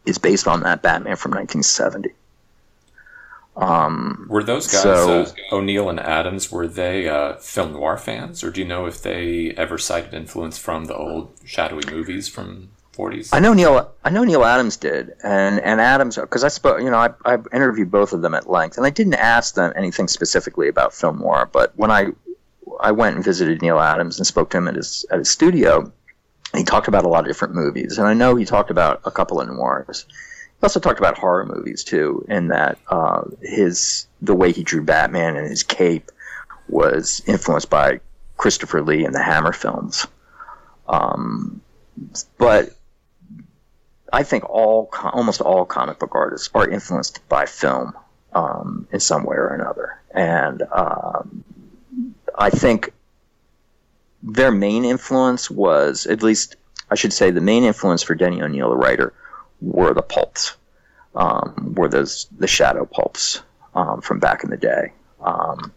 [0.05, 2.09] is based on that Batman from 1970.
[3.55, 8.41] Um, were those guys, so, uh, O'Neil and Adams, were they uh, film noir fans,
[8.41, 12.69] or do you know if they ever cited influence from the old shadowy movies from
[12.99, 13.29] 40s?
[13.31, 13.91] I know Neal.
[14.03, 16.81] I know Neal Adams did, and and Adams because I spoke.
[16.81, 19.71] You know, I, I interviewed both of them at length, and I didn't ask them
[19.75, 21.49] anything specifically about film noir.
[21.51, 22.07] But when I
[22.79, 25.91] I went and visited Neal Adams and spoke to him at his at his studio.
[26.55, 29.11] he talked about a lot of different movies, and I know he talked about a
[29.11, 30.05] couple of noirs.
[30.09, 34.83] He also talked about horror movies too, in that uh, his the way he drew
[34.83, 36.11] Batman and his cape
[36.67, 37.99] was influenced by
[38.37, 40.05] Christopher Lee and the Hammer films.
[40.87, 41.61] Um,
[42.37, 42.75] but
[44.11, 47.93] I think all almost all comic book artists are influenced by film
[48.33, 51.43] um, in some way or another, and um,
[52.37, 52.93] I think
[54.23, 56.55] their main influence was, at least
[56.91, 59.13] I should say, the main influence for Denny O'Neil, the writer,
[59.61, 60.55] were the pulps.
[61.15, 63.41] um, were those the shadow pulps
[63.75, 64.93] um, from back in the day.
[65.21, 65.71] Um,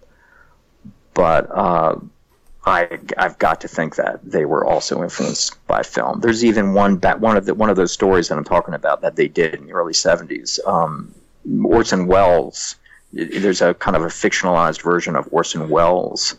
[1.15, 1.97] but uh,
[2.65, 6.21] I I've got to think that they were also influenced by film.
[6.21, 9.17] There's even one one of the one of those stories that I'm talking about that
[9.17, 10.65] they did in the early '70s.
[10.67, 11.15] Um,
[11.65, 12.77] Orson Welles.
[13.13, 16.37] There's a kind of a fictionalized version of Orson Welles,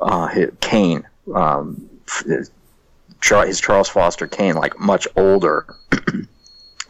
[0.00, 1.90] uh, Kane, um,
[2.24, 2.50] his
[3.20, 5.66] Charles Foster Kane, like much older.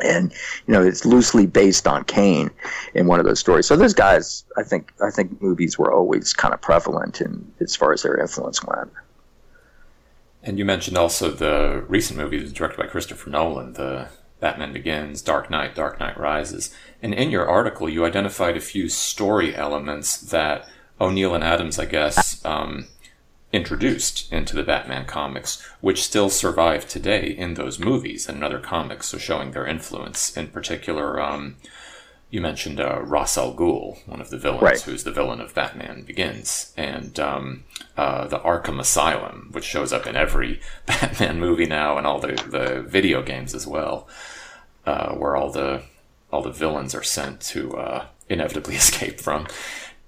[0.03, 0.33] and
[0.67, 2.51] you know it's loosely based on Kane
[2.95, 3.67] in one of those stories.
[3.67, 7.77] So those guys, I think, I think movies were always kind of prevalent in as
[7.77, 8.91] far as their influence went.
[10.43, 14.09] And you mentioned also the recent movies directed by Christopher Nolan, the
[14.41, 16.75] Batman Begins, Dark Knight, Dark Knight Rises.
[17.03, 20.69] And in your article, you identified a few story elements that
[21.01, 22.87] O'Neil and Adams, I guess, um,
[23.53, 29.09] introduced into the Batman comics, which still survive today in those movies and other comics,
[29.09, 30.37] so showing their influence.
[30.37, 31.57] In particular, um,
[32.31, 34.81] you mentioned uh, Ra's al Ghul, one of the villains, right.
[34.83, 37.65] who's the villain of Batman Begins, and um,
[37.97, 42.33] uh, the Arkham Asylum, which shows up in every Batman movie now and all the,
[42.51, 44.09] the video games as well,
[44.85, 45.83] uh, where all the
[46.31, 49.47] all the villains are sent to uh, inevitably escape from.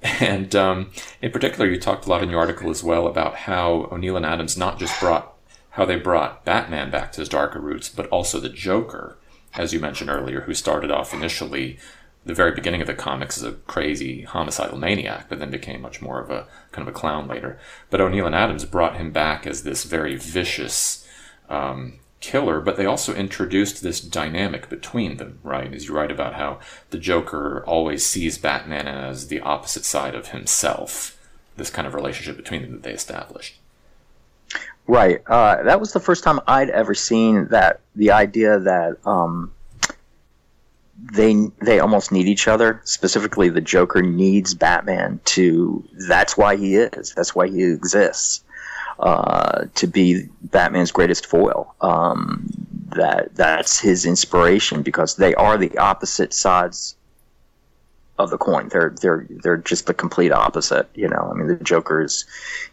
[0.02, 3.88] And um, in particular, you talked a lot in your article as well about how
[3.92, 5.34] O'Neil and Adams not just brought
[5.70, 9.18] how they brought Batman back to his darker roots, but also the Joker,
[9.54, 11.78] as you mentioned earlier, who started off initially
[12.24, 16.02] the very beginning of the comics as a crazy homicidal maniac, but then became much
[16.02, 17.58] more of a kind of a clown later.
[17.88, 21.06] But O'Neil and Adams brought him back as this very vicious,
[21.48, 25.72] um, killer, but they also introduced this dynamic between them, right?
[25.72, 30.28] As you write about how the Joker always sees Batman as the opposite side of
[30.28, 31.18] himself,
[31.56, 33.58] this kind of relationship between them that they established.
[34.86, 35.22] Right.
[35.26, 39.52] Uh, that was the first time I'd ever seen that the idea that um,
[41.12, 42.80] they they almost need each other.
[42.84, 45.84] Specifically, the Joker needs Batman to.
[46.08, 47.14] That's why he is.
[47.14, 48.44] That's why he exists.
[49.00, 51.74] Uh, to be Batman's greatest foil.
[51.80, 52.46] Um,
[52.94, 56.96] that that's his inspiration because they are the opposite sides
[58.18, 58.68] of the coin.
[58.68, 60.86] They're they're they're just the complete opposite.
[60.94, 62.26] You know, I mean, the Joker is,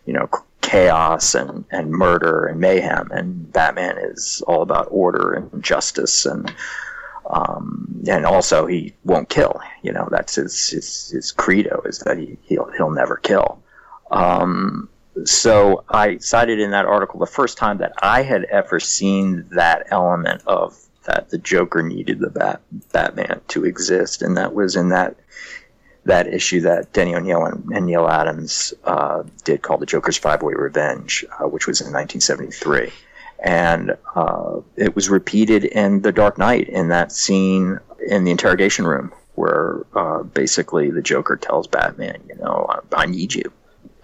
[0.06, 5.64] you know, chaos and and murder and mayhem, and Batman is all about order and
[5.64, 6.54] justice and.
[7.30, 9.60] Um, and also, he won't kill.
[9.82, 13.62] You know, that's his his, his credo is that he he'll he'll never kill.
[14.12, 14.88] Um,
[15.26, 19.88] so I cited in that article the first time that I had ever seen that
[19.90, 24.90] element of that the Joker needed the Bat- Batman to exist, and that was in
[24.90, 25.16] that
[26.06, 30.42] that issue that Denny O'Neil and, and Neal Adams uh, did called The Joker's Five
[30.42, 32.92] Way Revenge, uh, which was in 1973.
[33.44, 38.88] And uh, it was repeated in The Dark Knight in that scene in the interrogation
[38.88, 43.52] room where uh, basically the Joker tells Batman, you know, I, I need you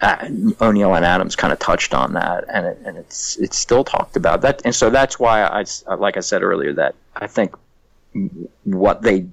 [0.04, 3.86] uh, O'Neil and Adams kind of touched on that, and it, and it's it's still
[3.86, 5.64] talked about that, and so that's why I
[5.96, 7.56] like I said earlier that I think
[8.66, 9.26] what they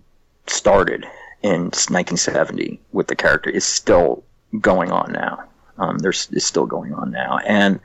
[0.46, 1.04] started
[1.42, 4.22] in 1970 with the character is still
[4.60, 5.44] going on now.
[5.78, 7.80] Um, there's is still going on now, and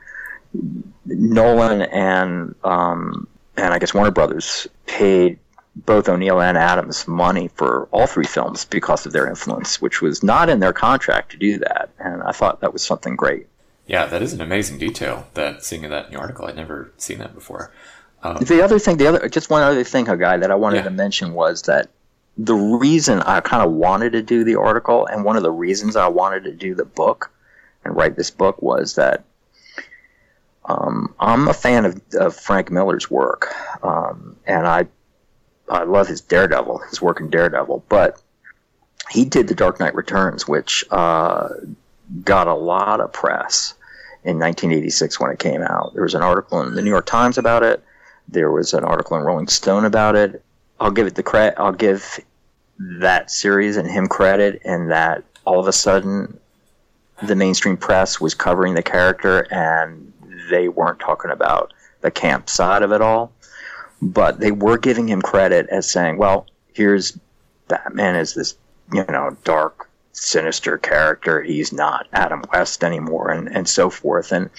[1.06, 5.40] Nolan and um, and I guess Warner Brothers paid
[5.84, 10.22] both O'Neil and Adams money for all three films because of their influence, which was
[10.22, 11.90] not in their contract to do that.
[11.98, 13.46] And I thought that was something great.
[13.86, 15.28] Yeah, that is an amazing detail.
[15.34, 17.72] That seeing that in your article, I'd never seen that before.
[18.22, 20.84] Um, the other thing, the other, just one other thing, guy that I wanted yeah.
[20.84, 21.90] to mention was that
[22.38, 25.94] the reason I kind of wanted to do the article, and one of the reasons
[25.94, 27.30] I wanted to do the book
[27.84, 29.24] and write this book was that
[30.64, 34.88] um, I'm a fan of, of, Frank Miller's work, um, and I
[35.68, 38.20] I love his Daredevil, his work in Daredevil, but
[39.10, 41.48] he did The Dark Knight Returns, which uh,
[42.24, 43.74] got a lot of press
[44.24, 45.94] in 1986 when it came out.
[45.94, 47.82] There was an article in the New York Times about it.
[48.28, 50.42] There was an article in Rolling Stone about it.
[50.80, 51.58] I'll give it the credit.
[51.58, 52.20] I'll give
[52.78, 56.38] that series and him credit, and that all of a sudden
[57.22, 60.12] the mainstream press was covering the character, and
[60.50, 63.32] they weren't talking about the camp side of it all
[64.00, 67.18] but they were giving him credit as saying, well, here's
[67.68, 68.56] Batman is this,
[68.92, 71.42] you know, dark, sinister character.
[71.42, 74.32] He's not Adam West anymore, and, and so forth.
[74.32, 74.50] And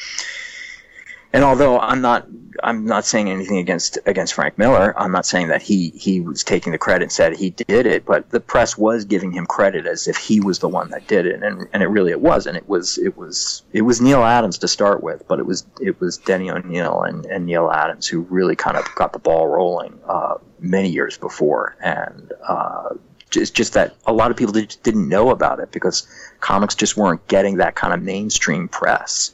[1.33, 2.27] and although I'm not
[2.64, 6.43] I'm not saying anything against against Frank Miller, I'm not saying that he he was
[6.43, 9.86] taking the credit and said he did it, but the press was giving him credit
[9.86, 12.58] as if he was the one that did it, and and it really it wasn't.
[12.58, 15.99] It was it was it was Neal Adams to start with, but it was it
[15.99, 19.99] was Denny O'Neil and, and Neal Adams who really kind of got the ball rolling
[20.08, 22.89] uh, many years before, and uh,
[23.36, 26.08] it's just that a lot of people didn't know about it because
[26.39, 29.34] comics just weren't getting that kind of mainstream press.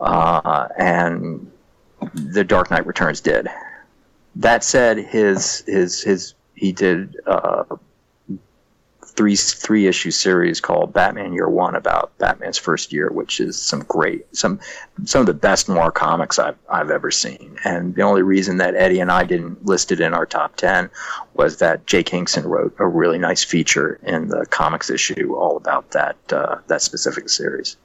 [0.00, 1.50] Uh, and
[2.14, 3.48] The Dark Knight Returns did.
[4.36, 7.64] That said, his his his he did uh,
[9.04, 13.80] three three issue series called Batman Year One about Batman's first year, which is some
[13.80, 14.60] great some
[15.04, 17.58] some of the best noir comics I've I've ever seen.
[17.64, 20.90] And the only reason that Eddie and I didn't list it in our top ten
[21.34, 25.90] was that Jake Kingston wrote a really nice feature in the comics issue all about
[25.90, 27.76] that uh, that specific series.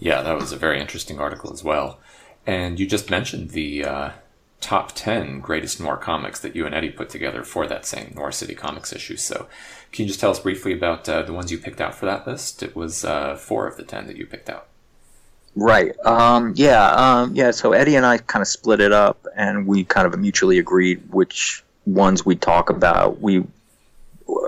[0.00, 1.98] Yeah, that was a very interesting article as well.
[2.48, 4.10] And you just mentioned the uh,
[4.62, 8.32] top 10 greatest noir comics that you and Eddie put together for that same Noir
[8.32, 9.18] City Comics issue.
[9.18, 9.48] So,
[9.92, 12.26] can you just tell us briefly about uh, the ones you picked out for that
[12.26, 12.62] list?
[12.62, 14.66] It was uh, four of the 10 that you picked out.
[15.56, 15.94] Right.
[16.06, 16.90] Um, yeah.
[16.92, 17.50] Um, yeah.
[17.50, 21.02] So Eddie and I kind of split it up, and we kind of mutually agreed
[21.10, 23.20] which ones we talk about.
[23.20, 23.44] We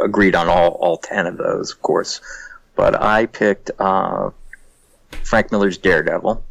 [0.02, 2.22] agreed on all all ten of those, of course.
[2.76, 4.30] But I picked uh,
[5.22, 6.42] Frank Miller's Daredevil.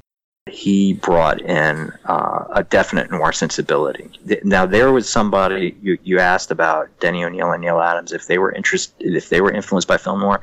[0.49, 4.09] He brought in uh, a definite noir sensibility.
[4.43, 8.37] Now there was somebody you, you asked about Denny O'Neil and Neal Adams if they
[8.37, 10.41] were interested if they were influenced by film noir.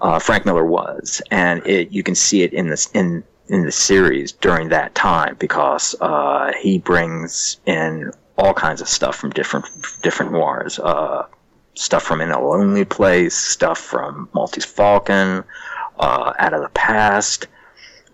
[0.00, 3.72] Uh, Frank Miller was, and it you can see it in this in in the
[3.72, 9.66] series during that time because uh, he brings in all kinds of stuff from different
[10.02, 10.78] different noirs.
[10.78, 11.26] Uh,
[11.76, 15.44] stuff from In a Lonely Place, stuff from Maltese Falcon,
[15.98, 17.46] uh, Out of the Past.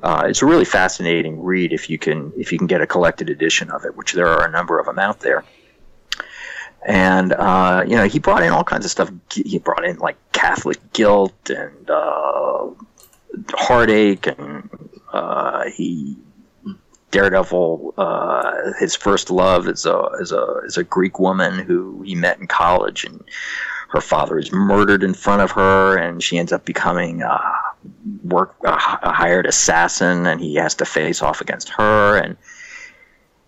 [0.03, 3.31] Uh, it's a really fascinating read if you can if you can get a collected
[3.31, 5.45] edition of it, which there are a number of them out there.
[6.85, 9.11] And uh, you know, he brought in all kinds of stuff.
[9.33, 12.71] He brought in like Catholic guilt and uh,
[13.53, 14.69] heartache, and
[15.13, 16.17] uh, he
[17.13, 17.95] Daredevil.
[17.97, 22.41] Uh, his first love is a is a is a Greek woman who he met
[22.41, 23.23] in college, and
[23.93, 27.23] her father is murdered in front of her, and she ends up becoming
[28.25, 32.17] work a, hired assassin, and he has to face off against her.
[32.17, 32.37] And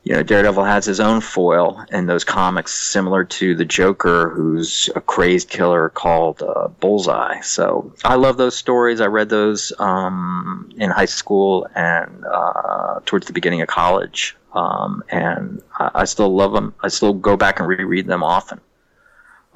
[0.03, 4.91] you know, Daredevil has his own foil in those comics, similar to the Joker, who's
[4.95, 7.41] a crazed killer called uh, Bullseye.
[7.41, 9.01] So I love those stories.
[9.01, 15.03] I read those um, in high school and uh, towards the beginning of college, um,
[15.09, 16.75] and I, still love them.
[16.83, 18.61] I still go back and reread them often.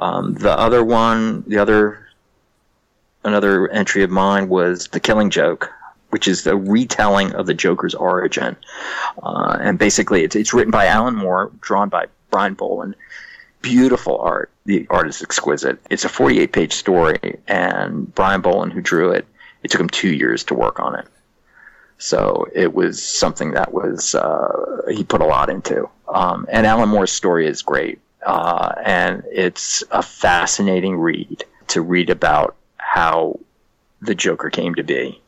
[0.01, 2.09] Um, the other one, the other
[3.25, 5.71] another entry of mine was The Killing Joke,
[6.11, 8.57] which is the retelling of the Joker's origin.
[9.23, 12.95] Uh, and basically, it's, it's written by Alan Moore, drawn by Brian Bolland.
[13.61, 14.51] Beautiful art.
[14.65, 15.79] The art is exquisite.
[15.91, 19.27] It's a 48 page story, and Brian Bolland, who drew it,
[19.63, 21.07] it took him two years to work on it.
[21.99, 25.89] So it was something that was, uh, he put a lot into.
[26.07, 27.99] Um, and Alan Moore's story is great.
[28.25, 33.39] Uh, and it's a fascinating read to read about how
[34.01, 35.21] the Joker came to be.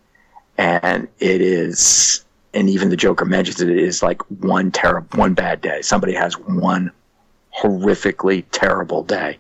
[0.58, 5.34] And it is, and even the Joker mentions it, it is like one terrible, one
[5.34, 5.82] bad day.
[5.82, 6.90] Somebody has one
[7.56, 9.38] horrifically terrible day.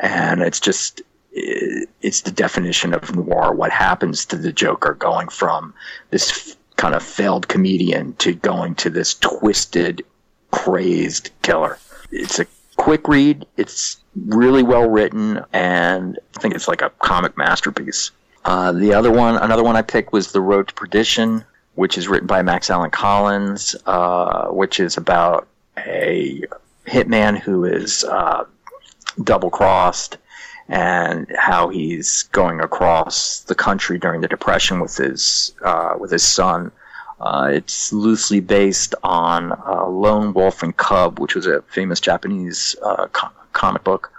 [0.00, 3.54] And it's just, it's the definition of noir.
[3.54, 5.74] What happens to the Joker going from
[6.10, 10.04] this kind of failed comedian to going to this twisted,
[10.50, 11.78] crazed killer.
[12.10, 12.46] It's a
[12.80, 13.46] quick read.
[13.58, 18.10] It's really well written, and I think it's like a comic masterpiece.
[18.46, 22.08] Uh, the other one, another one I picked was The Road to Perdition, which is
[22.08, 26.42] written by Max Allan Collins, uh, which is about a
[26.86, 28.44] hitman who is uh,
[29.22, 30.16] double crossed
[30.70, 36.22] and how he's going across the country during the Depression with his uh, with his
[36.22, 36.72] son
[37.20, 42.76] uh, it's loosely based on uh, Lone Wolf and Cub, which was a famous Japanese
[42.82, 44.12] uh, co- comic book,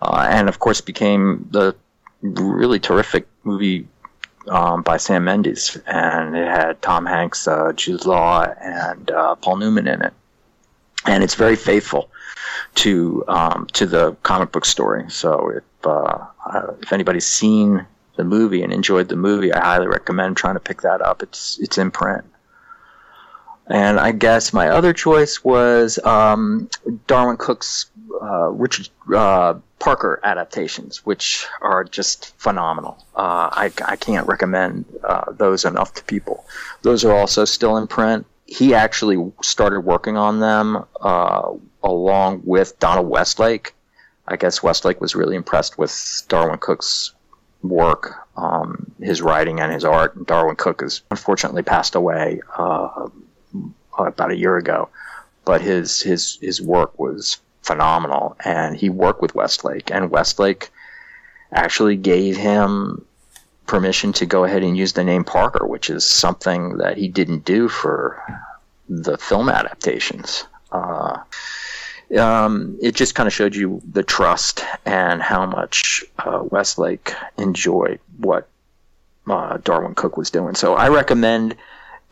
[0.00, 1.74] uh, and of course became the
[2.22, 3.88] really terrific movie
[4.48, 9.56] um, by Sam Mendes, and it had Tom Hanks, uh, Jude Law, and uh, Paul
[9.56, 10.12] Newman in it,
[11.06, 12.10] and it's very faithful
[12.76, 15.04] to um, to the comic book story.
[15.08, 15.64] So if
[16.80, 17.86] if anybody's seen
[18.20, 21.22] the movie and enjoyed the movie, I highly recommend trying to pick that up.
[21.22, 22.24] It's it's in print.
[23.66, 26.68] And I guess my other choice was um,
[27.06, 27.86] Darwyn Cooke's
[28.20, 32.94] uh, Richard uh, Parker adaptations, which are just phenomenal.
[33.14, 36.44] Uh, I, I can't recommend uh, those enough to people.
[36.82, 38.26] Those are also still in print.
[38.46, 41.52] He actually started working on them uh,
[41.84, 43.74] along with Donald Westlake.
[44.26, 45.92] I guess Westlake was really impressed with
[46.28, 47.12] Darwyn Cooke's
[47.62, 50.26] work, um, his writing, and his art.
[50.26, 53.08] Darwyn Cooke has unfortunately passed away uh,
[53.98, 54.88] about a year ago,
[55.44, 60.70] but his his his work was phenomenal, and he worked with Westlake, and Westlake
[61.52, 63.04] actually gave him
[63.66, 67.44] permission to go ahead and use the name Parker, which is something that he didn't
[67.44, 68.20] do for
[68.88, 70.44] the film adaptations.
[70.72, 71.18] Uh,
[72.16, 78.00] um, it just kind of showed you the trust and how much uh, Westlake enjoyed
[78.18, 78.48] what
[79.28, 80.54] uh, Darwyn Cooke was doing.
[80.54, 81.56] So I recommend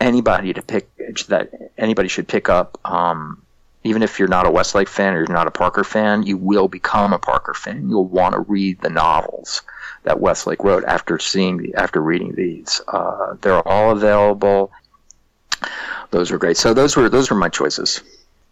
[0.00, 0.88] anybody to pick
[1.28, 2.78] that anybody should pick up.
[2.84, 3.42] Um,
[3.84, 6.68] even if you're not a Westlake fan or you're not a Parker fan, you will
[6.68, 7.88] become a Parker fan.
[7.88, 9.62] You'll want to read the novels
[10.02, 12.80] that Westlake wrote after seeing the, after reading these.
[12.88, 14.70] Uh, they're all available.
[16.10, 16.56] Those were great.
[16.56, 18.02] So those were those were my choices.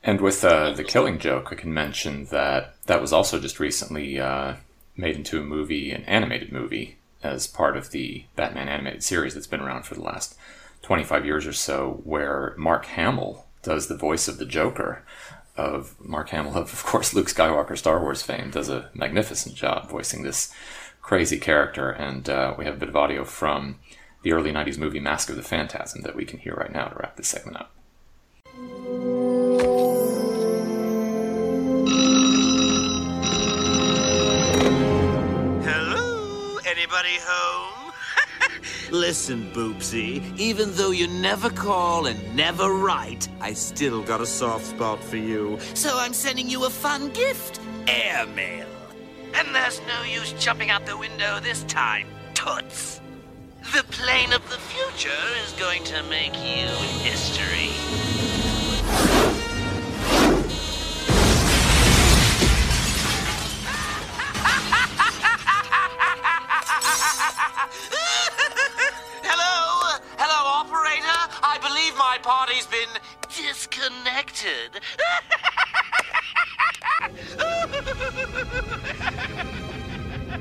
[0.07, 4.21] And with uh, the Killing Joke, I can mention that that was also just recently
[4.21, 4.55] uh,
[4.97, 9.49] made into a movie, an animated movie, as part of the Batman animated series that's
[9.49, 10.39] been around for the last
[10.83, 15.03] 25 years or so, where Mark Hamill does the voice of the Joker.
[15.57, 19.89] Of Mark Hamill, of, of course, Luke Skywalker, Star Wars fame, does a magnificent job
[19.89, 20.55] voicing this
[21.03, 21.91] crazy character.
[21.91, 23.81] And uh, we have a bit of audio from
[24.23, 26.97] the early 90s movie Mask of the Phantasm that we can hear right now to
[26.97, 29.16] wrap this segment up.
[36.87, 37.93] Anybody home?
[38.93, 44.66] Listen, Boopsy, even though you never call and never write, I still got a soft
[44.66, 45.59] spot for you.
[45.74, 47.59] So I'm sending you a fun gift
[47.89, 48.68] airmail.
[49.34, 53.01] And there's no use jumping out the window this time, Toots.
[53.74, 56.68] The plane of the future is going to make you
[57.03, 58.06] history.
[72.27, 72.89] party's been
[73.29, 74.81] disconnected.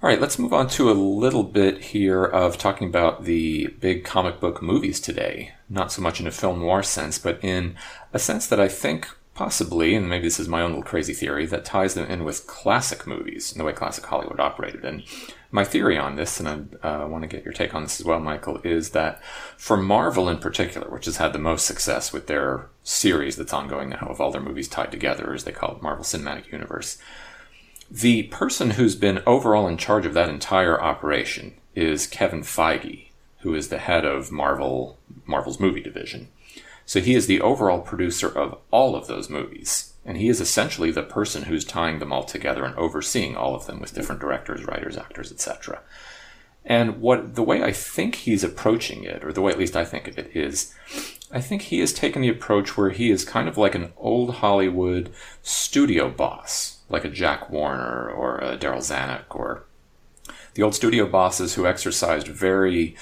[0.00, 4.04] All right, let's move on to a little bit here of talking about the big
[4.04, 5.54] comic book movies today.
[5.68, 7.74] Not so much in a film noir sense, but in
[8.12, 11.44] a sense that I think possibly, and maybe this is my own little crazy theory,
[11.46, 14.84] that ties them in with classic movies and the way classic Hollywood operated.
[14.84, 15.02] And
[15.50, 18.06] my theory on this, and I uh, want to get your take on this as
[18.06, 19.22] well, Michael, is that
[19.56, 23.90] for Marvel in particular, which has had the most success with their series that's ongoing
[23.90, 26.98] now of all their movies tied together, as they call it, Marvel Cinematic Universe,
[27.90, 33.08] the person who's been overall in charge of that entire operation is Kevin Feige,
[33.40, 36.28] who is the head of Marvel Marvel's movie division.
[36.86, 39.94] So he is the overall producer of all of those movies.
[40.04, 43.66] And he is essentially the person who's tying them all together and overseeing all of
[43.66, 45.80] them with different directors, writers, actors, etc.
[46.64, 49.84] And what the way I think he's approaching it, or the way at least I
[49.84, 50.74] think of it, is
[51.30, 54.36] I think he has taken the approach where he is kind of like an old
[54.36, 55.12] Hollywood
[55.42, 59.64] studio boss, like a Jack Warner or a Darryl Zanuck or
[60.54, 62.94] the old studio bosses who exercised very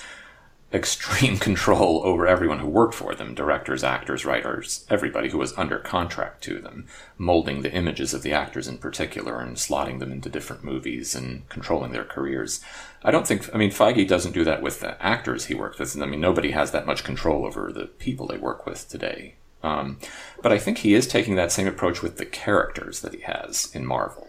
[0.73, 5.79] extreme control over everyone who worked for them directors, actors, writers, everybody who was under
[5.79, 6.87] contract to them,
[7.18, 11.49] molding the images of the actors in particular and slotting them into different movies and
[11.49, 12.61] controlling their careers.
[13.03, 16.01] I don't think, I mean, Feige doesn't do that with the actors he works with.
[16.01, 19.35] I mean, nobody has that much control over the people they work with today.
[19.62, 19.99] Um,
[20.43, 23.70] but I think he is taking that same approach with the characters that he has
[23.75, 24.27] in Marvel.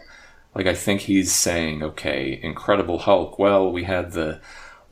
[0.54, 4.40] Like, I think he's saying, okay, Incredible Hulk, well, we had the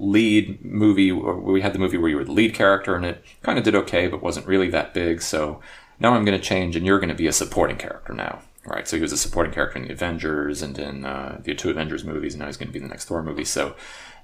[0.01, 1.11] lead movie.
[1.11, 3.75] We had the movie where you were the lead character, and it kind of did
[3.75, 5.21] okay, but wasn't really that big.
[5.21, 5.61] So
[5.99, 8.41] now I'm going to change, and you're going to be a supporting character now.
[8.63, 11.71] Right, so he was a supporting character in the Avengers and in uh, the two
[11.71, 13.43] Avengers movies, and now he's going to be in the next Thor movie.
[13.43, 13.75] So,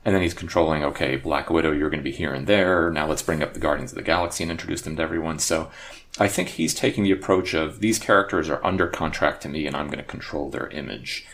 [0.05, 0.84] and then he's controlling.
[0.84, 2.91] Okay, Black Widow, you're going to be here and there.
[2.91, 5.39] Now let's bring up the Guardians of the Galaxy and introduce them to everyone.
[5.39, 5.71] So,
[6.19, 9.75] I think he's taking the approach of these characters are under contract to me, and
[9.75, 11.25] I'm going to control their image.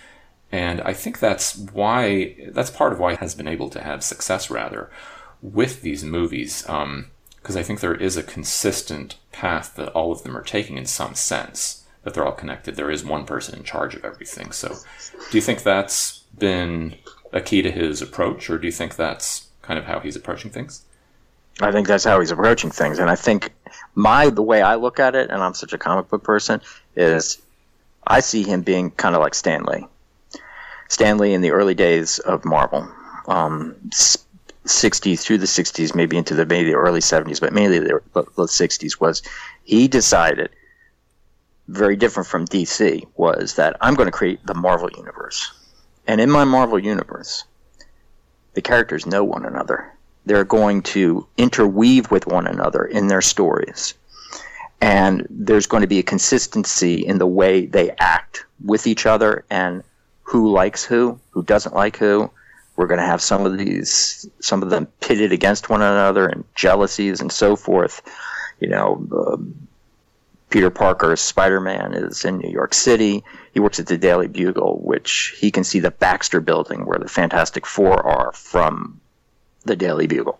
[0.54, 4.51] And I think that's why, that's part of why has been able to have success
[4.51, 4.91] rather
[5.41, 6.62] with these movies.
[6.62, 10.78] Because um, I think there is a consistent path that all of them are taking
[10.78, 12.76] in some sense, that they're all connected.
[12.76, 14.51] There is one person in charge of everything.
[14.51, 14.76] So
[15.32, 16.97] do you think that's been
[17.32, 20.51] a key to his approach, or do you think that's kind of how he's approaching
[20.51, 20.84] things?
[21.62, 22.99] I think that's how he's approaching things.
[22.99, 23.51] And I think
[23.95, 26.62] my, the way I look at it, and I'm such a comic book person,
[26.95, 27.41] is
[28.06, 29.64] I see him being kind of like Stan
[30.94, 32.88] Lee Stan Lee in the early days of Marvel.
[33.28, 33.76] Um,
[34.66, 38.24] '60s through the '60s, maybe into the maybe the early '70s, but mainly the, the,
[38.36, 39.24] the '60s was
[39.64, 40.52] he decided
[41.68, 45.52] very different from DC was that I'm going to create the Marvel universe,
[46.06, 47.44] and in my Marvel universe,
[48.54, 49.91] the characters know one another.
[50.28, 53.96] They're going to interweave with one another in their stories
[54.80, 59.46] and there's going to be a consistency in the way they act with each other
[59.50, 59.82] and
[60.24, 62.32] who likes who, who doesn't like who.
[62.76, 66.43] We're going to have some of these, some of them pitted against one another and
[66.55, 68.01] jealousies and so forth.
[68.59, 69.67] You know, um,
[70.49, 73.24] Peter Parker, Spider Man is in New York City.
[73.53, 77.07] He works at the Daily Bugle, which he can see the Baxter building where the
[77.07, 78.99] Fantastic Four are from
[79.65, 80.39] the Daily Bugle.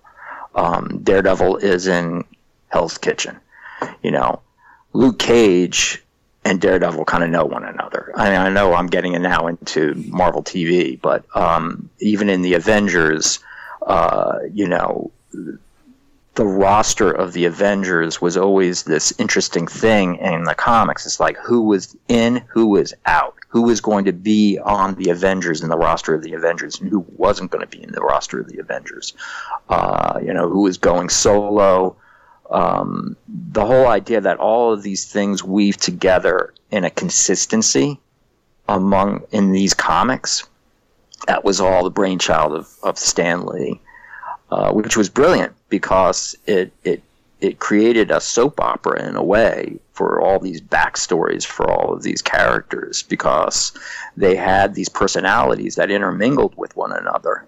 [0.56, 2.24] Um, Daredevil is in
[2.70, 3.40] Hell's Kitchen
[4.02, 4.42] you know,
[4.94, 6.03] Luke Cage
[6.46, 8.12] and Daredevil kind of know one another.
[8.16, 12.42] I mean, I know I'm getting it now into Marvel TV, but um, even in
[12.42, 13.40] the Avengers,
[13.88, 15.12] uh, you know,
[16.36, 21.06] the roster of the Avengers was always this interesting thing in the comics.
[21.06, 25.12] It's like who was in, who was out, who was going to be on the
[25.12, 28.02] Avengers in the roster of the Avengers, and who wasn't going to be in the
[28.02, 29.14] roster of the Avengers.
[29.70, 31.96] Uh, you know, who was going solo
[32.54, 38.00] um, the whole idea that all of these things weave together in a consistency
[38.70, 40.48] among in these comics
[41.28, 43.80] that was all the brainchild of, of Stan Lee,
[44.52, 47.02] uh, which was brilliant because it, it
[47.42, 52.02] it created a soap opera in a way for all these backstories for all of
[52.02, 53.74] these characters because
[54.16, 57.46] they had these personalities that intermingled with one another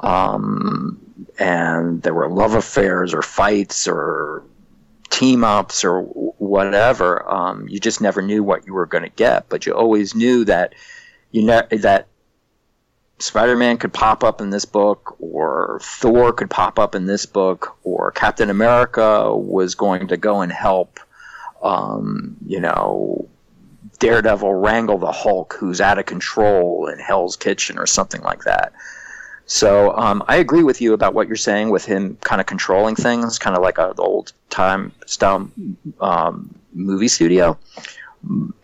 [0.00, 0.98] um,
[1.38, 4.42] and there were love affairs or fights or
[5.10, 7.28] team ups or whatever.
[7.30, 10.44] Um, you just never knew what you were going to get, but you always knew
[10.44, 10.74] that
[11.30, 12.06] you know that
[13.18, 17.76] Spider-Man could pop up in this book, or Thor could pop up in this book,
[17.84, 20.98] or Captain America was going to go and help.
[21.62, 23.28] Um, you know,
[23.98, 28.72] Daredevil wrangle the Hulk who's out of control in Hell's Kitchen or something like that.
[29.50, 32.94] So um, I agree with you about what you're saying with him kind of controlling
[32.94, 35.50] things, kind of like an old time style
[36.00, 37.58] um, movie studio.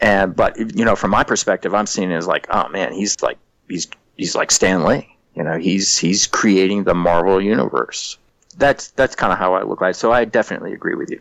[0.01, 3.21] And but you know, from my perspective, I'm seeing it as like, oh man, he's
[3.21, 3.37] like
[3.69, 5.13] he's he's like Stan Lee.
[5.35, 8.17] You know, he's he's creating the Marvel universe.
[8.57, 9.97] That's that's kind of how I look like.
[9.97, 11.21] So I definitely agree with you.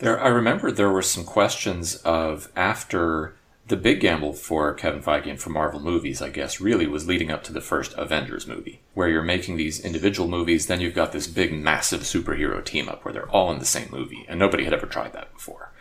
[0.00, 3.36] There, I remember there were some questions of after
[3.70, 7.30] the big gamble for Kevin Feige and for Marvel movies, I guess, really was leading
[7.30, 11.12] up to the first Avengers movie, where you're making these individual movies, then you've got
[11.12, 14.64] this big, massive superhero team up where they're all in the same movie, and nobody
[14.64, 15.72] had ever tried that before.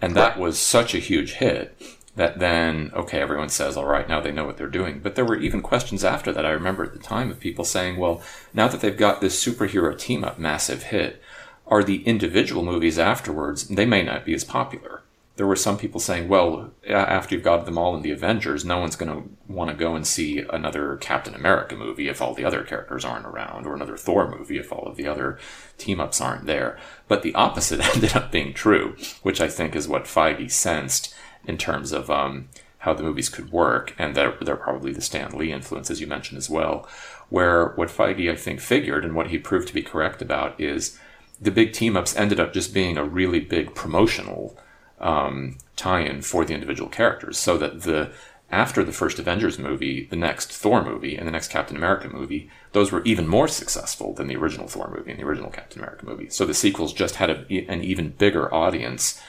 [0.00, 1.76] And that was such a huge hit
[2.16, 5.00] that then, okay, everyone says, all right, now they know what they're doing.
[5.00, 7.96] But there were even questions after that, I remember at the time, of people saying,
[7.96, 8.22] well,
[8.52, 11.20] now that they've got this superhero team up massive hit,
[11.66, 15.03] are the individual movies afterwards, they may not be as popular
[15.36, 18.78] there were some people saying, well, after you've got them all in the Avengers, no
[18.78, 22.44] one's going to want to go and see another Captain America movie if all the
[22.44, 25.38] other characters aren't around, or another Thor movie if all of the other
[25.76, 26.78] team ups aren't there.
[27.08, 31.12] But the opposite ended up being true, which I think is what Feige sensed
[31.44, 35.32] in terms of um, how the movies could work, and they're, they're probably the Stan
[35.32, 36.88] Lee influence, as you mentioned as well.
[37.28, 40.96] Where what Feige, I think, figured, and what he proved to be correct about, is
[41.40, 44.56] the big team ups ended up just being a really big promotional
[45.00, 48.12] um, tie-in for the individual characters, so that the
[48.50, 52.48] after the first Avengers movie, the next Thor movie, and the next Captain America movie,
[52.72, 56.06] those were even more successful than the original Thor movie and the original Captain America
[56.06, 56.28] movie.
[56.28, 59.20] So the sequels just had a, an even bigger audience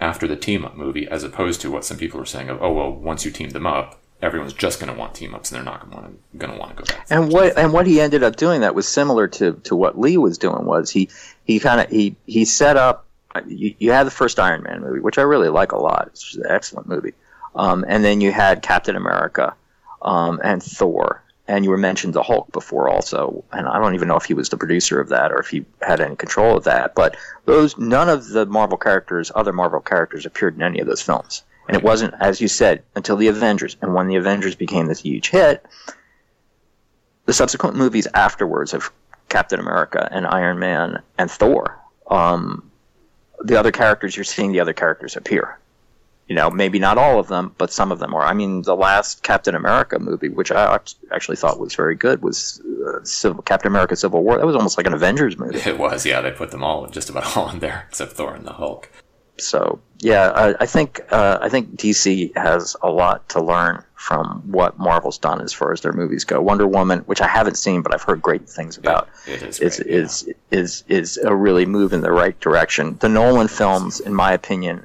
[0.00, 2.72] after the team up movie, as opposed to what some people were saying of, oh
[2.72, 5.64] well, once you team them up, everyone's just going to want team ups and they're
[5.64, 7.06] not going to going to want to go back.
[7.10, 10.16] And what and what he ended up doing that was similar to to what Lee
[10.16, 11.10] was doing was he
[11.44, 13.06] he kind of he he set up
[13.46, 16.08] you, you had the first Iron Man movie, which I really like a lot.
[16.08, 17.14] It's an excellent movie.
[17.54, 19.54] Um, and then you had Captain America
[20.00, 23.44] um, and Thor, and you were mentioned the Hulk before also.
[23.52, 25.64] And I don't even know if he was the producer of that or if he
[25.80, 26.94] had any control of that.
[26.94, 31.02] But those none of the Marvel characters, other Marvel characters, appeared in any of those
[31.02, 31.42] films.
[31.68, 33.76] And it wasn't, as you said, until the Avengers.
[33.80, 35.64] And when the Avengers became this huge hit,
[37.26, 38.90] the subsequent movies afterwards of
[39.28, 41.78] Captain America and Iron Man and Thor
[42.08, 42.70] um,
[43.40, 45.58] the other characters, you're seeing the other characters appear.
[46.28, 48.22] You know, maybe not all of them, but some of them are.
[48.22, 50.78] I mean, the last Captain America movie, which I
[51.10, 54.38] actually thought was very good, was uh, Civil, Captain America: Civil War.
[54.38, 55.60] That was almost like an Avengers movie.
[55.66, 56.20] It was, yeah.
[56.20, 58.88] They put them all, just about all in there, except Thor and the Hulk.
[59.38, 64.42] So yeah, I, I think uh, I think DC has a lot to learn from
[64.50, 66.40] what Marvel's done as far as their movies go.
[66.40, 69.76] Wonder Woman, which I haven't seen, but I've heard great things about, it is is,
[69.76, 72.96] great, is, is is a really move in the right direction.
[72.98, 74.84] The Nolan films, in my opinion,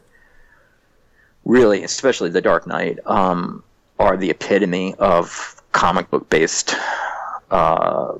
[1.45, 3.63] really, especially The Dark Knight, um,
[3.97, 6.75] are the epitome of comic book based.
[7.49, 8.13] Uh,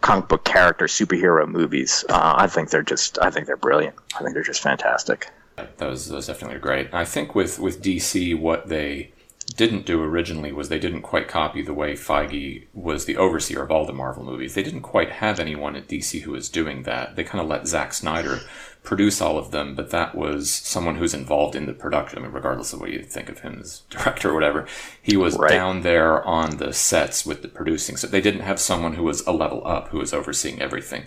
[0.00, 2.04] comic book character superhero movies.
[2.08, 3.96] Uh, I think they're just I think they're brilliant.
[4.14, 5.28] I think they're just fantastic.
[5.56, 6.92] That was, that was definitely great.
[6.92, 9.12] I think with, with DC, what they
[9.56, 13.70] didn't do originally was they didn't quite copy the way Feige was the overseer of
[13.70, 14.54] all the Marvel movies.
[14.54, 17.16] They didn't quite have anyone at DC who was doing that.
[17.16, 18.40] They kind of let Zack Snyder
[18.82, 22.18] produce all of them, but that was someone who's involved in the production.
[22.18, 24.66] I mean, regardless of what you think of him as director or whatever,
[25.00, 25.50] he was Right.
[25.50, 27.96] down there on the sets with the producing.
[27.96, 31.04] So they didn't have someone who was a level up who was overseeing everything.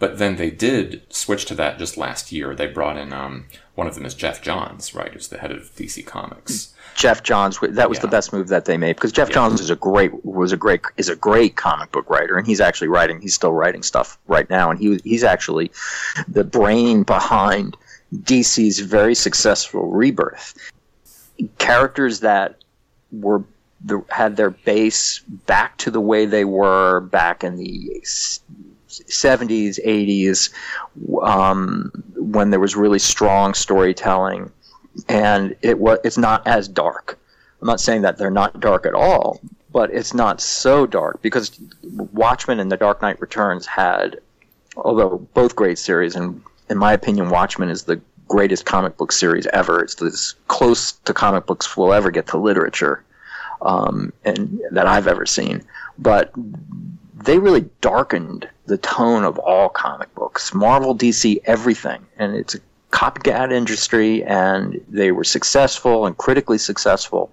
[0.00, 2.54] But then they did switch to that just last year.
[2.54, 3.44] They brought in um,
[3.74, 6.74] one of them is Geoff Johns, right, who's the head of DC Comics.
[6.96, 9.76] Geoff Johns that was the best move that they made because Geoff Johns is a
[9.76, 13.34] great was a great is a great comic book writer and he's actually writing he's
[13.34, 15.70] still writing stuff right now and he he's actually
[16.28, 17.76] the brain behind
[18.14, 20.54] DC's very successful rebirth
[21.58, 22.56] characters that
[23.12, 23.44] were
[23.82, 28.02] the, had their base back to the way they were back in the
[28.90, 30.50] 70s 80s
[31.22, 34.50] um, when there was really strong storytelling
[35.08, 37.18] and it was it's not as dark.
[37.60, 39.40] I'm not saying that they're not dark at all,
[39.72, 41.58] but it's not so dark because
[42.12, 44.18] Watchmen and The Dark Knight Returns had,
[44.76, 49.46] although both great series, and in my opinion, Watchmen is the greatest comic book series
[49.48, 49.82] ever.
[49.82, 53.04] It's as close to comic books we'll ever get to literature,
[53.62, 55.62] um, and that I've ever seen.
[55.98, 56.32] But
[57.22, 60.54] they really darkened the tone of all comic books.
[60.54, 62.60] Marvel, DC, everything, and it's a
[62.90, 67.30] copycat industry, and they were successful and critically successful.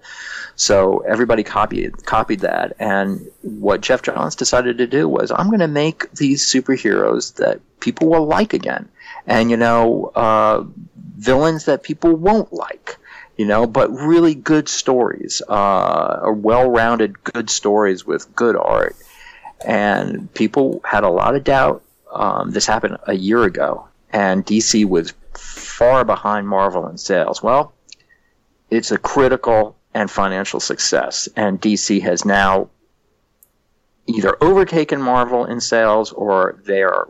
[0.56, 5.60] So everybody copied copied that, and what Geoff Johns decided to do was, I'm going
[5.60, 8.88] to make these superheroes that people will like again,
[9.26, 10.64] and you know, uh,
[11.16, 12.96] villains that people won't like
[13.38, 18.96] you know, but really good stories, uh, or well-rounded good stories with good art.
[19.64, 21.82] And people had a lot of doubt.
[22.12, 27.42] Um, this happened a year ago, and DC was far behind Marvel in sales.
[27.42, 27.72] Well,
[28.70, 32.68] it's a critical and financial success, and DC has now
[34.06, 37.08] either overtaken Marvel in sales or they are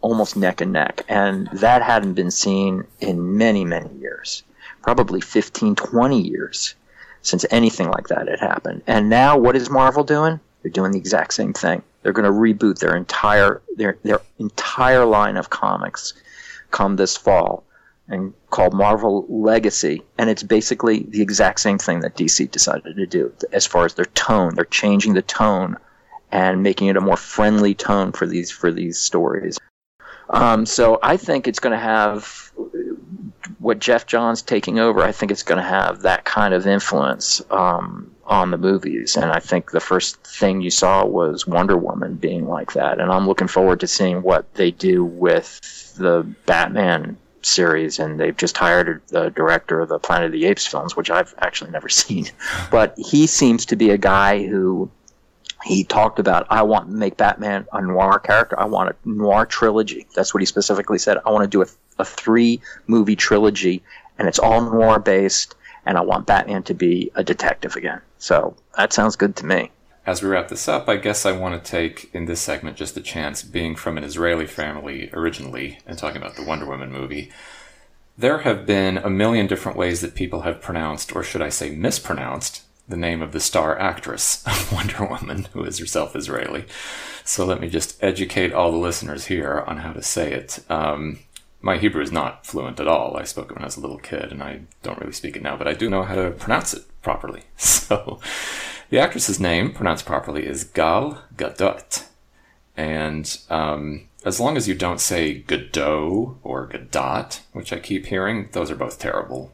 [0.00, 1.04] almost neck and neck.
[1.08, 4.42] And that hadn't been seen in many, many years
[4.82, 6.74] probably 15, 20 years
[7.22, 8.82] since anything like that had happened.
[8.86, 10.40] And now what is Marvel doing?
[10.62, 11.82] They're doing the exact same thing.
[12.02, 16.14] They're going to reboot their entire their their entire line of comics
[16.70, 17.64] come this fall
[18.08, 23.06] and called Marvel Legacy, and it's basically the exact same thing that DC decided to
[23.06, 24.54] do as far as their tone.
[24.54, 25.76] They're changing the tone
[26.32, 29.58] and making it a more friendly tone for these for these stories.
[30.28, 32.52] Um, so I think it's going to have
[33.58, 35.02] what Geoff Johns taking over.
[35.02, 39.32] I think it's going to have that kind of influence um, on the movies, and
[39.32, 43.26] I think the first thing you saw was Wonder Woman being like that, and I'm
[43.26, 45.60] looking forward to seeing what they do with
[45.96, 50.66] the Batman series and they've just hired the director of the Planet of the Apes
[50.66, 52.26] films which I've actually never seen
[52.70, 54.90] but he seems to be a guy who
[55.64, 58.58] he talked about I want to make Batman a noir character.
[58.58, 60.06] I want a noir trilogy.
[60.14, 61.18] That's what he specifically said.
[61.24, 61.66] I want to do a,
[61.98, 63.82] a three movie trilogy,
[64.18, 65.54] and it's all noir based.
[65.86, 68.00] And I want Batman to be a detective again.
[68.20, 69.72] So that sounds good to me.
[70.06, 72.96] As we wrap this up, I guess I want to take in this segment just
[72.96, 77.30] a chance, being from an Israeli family originally and talking about the Wonder Woman movie.
[78.18, 81.70] There have been a million different ways that people have pronounced, or should I say
[81.70, 86.66] mispronounced, the name of the star actress of Wonder Woman, who is herself Israeli.
[87.24, 90.58] So let me just educate all the listeners here on how to say it.
[90.68, 91.20] Um,
[91.62, 93.16] my Hebrew is not fluent at all.
[93.16, 95.42] I spoke it when I was a little kid, and I don't really speak it
[95.42, 97.42] now, but I do know how to pronounce it properly.
[97.90, 98.20] So
[98.90, 102.06] the actress's name, pronounced properly, is Gal Gadot.
[102.76, 108.48] And um, as long as you don't say Godot or Gadot, which I keep hearing,
[108.52, 109.52] those are both terrible.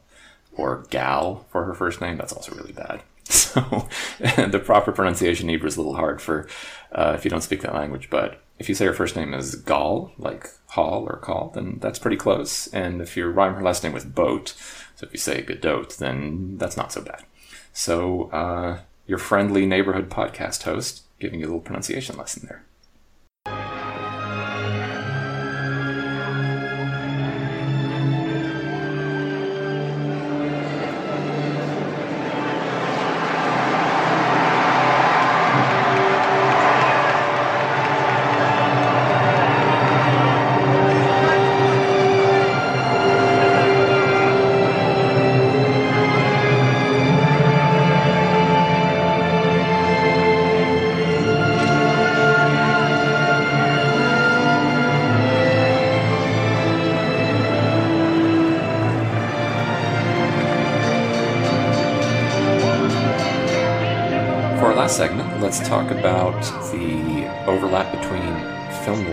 [0.53, 3.03] Or Gal for her first name, that's also really bad.
[3.29, 3.89] So
[4.21, 6.47] the proper pronunciation in Hebrew is a little hard for
[6.93, 8.09] uh, if you don't speak that language.
[8.11, 11.99] But if you say her first name is Gal, like Hall or Call, then that's
[11.99, 12.69] pretty close.
[12.69, 14.55] And if you rhyme her last name with boat,
[14.95, 17.25] so if you say Godot, then that's not so bad.
[17.77, 22.65] So uh, your friendly neighborhood podcast host giving you a little pronunciation lesson there.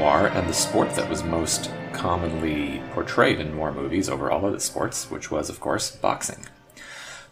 [0.03, 4.59] Noir and the sport that was most commonly portrayed in noir movies over all other
[4.59, 6.45] sports, which was, of course, boxing.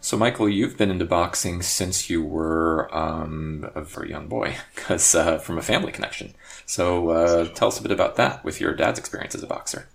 [0.00, 5.14] So, Michael, you've been into boxing since you were um, a very young boy, because
[5.14, 6.32] uh, from a family connection.
[6.64, 9.86] So, uh, tell us a bit about that with your dad's experience as a boxer.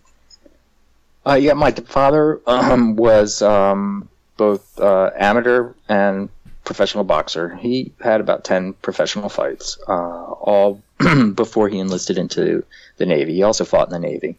[1.26, 4.08] Uh, yeah, my father um, was um,
[4.38, 6.30] both uh, amateur and
[6.64, 7.56] professional boxer.
[7.56, 10.84] He had about 10 professional fights, uh, all
[11.36, 12.64] before he enlisted into
[12.98, 13.36] the Navy.
[13.36, 14.38] He also fought in the Navy.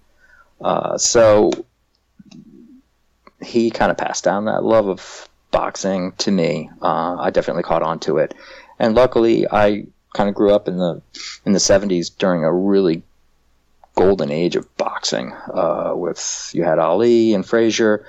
[0.60, 1.50] Uh, so
[3.40, 6.70] he kind of passed down that love of boxing to me.
[6.82, 8.34] Uh, I definitely caught on to it.
[8.78, 11.02] And luckily, I kind of grew up in the
[11.44, 13.02] in the 70s during a really
[13.94, 15.32] golden age of boxing.
[15.32, 18.04] Uh, with you had Ali and Frazier,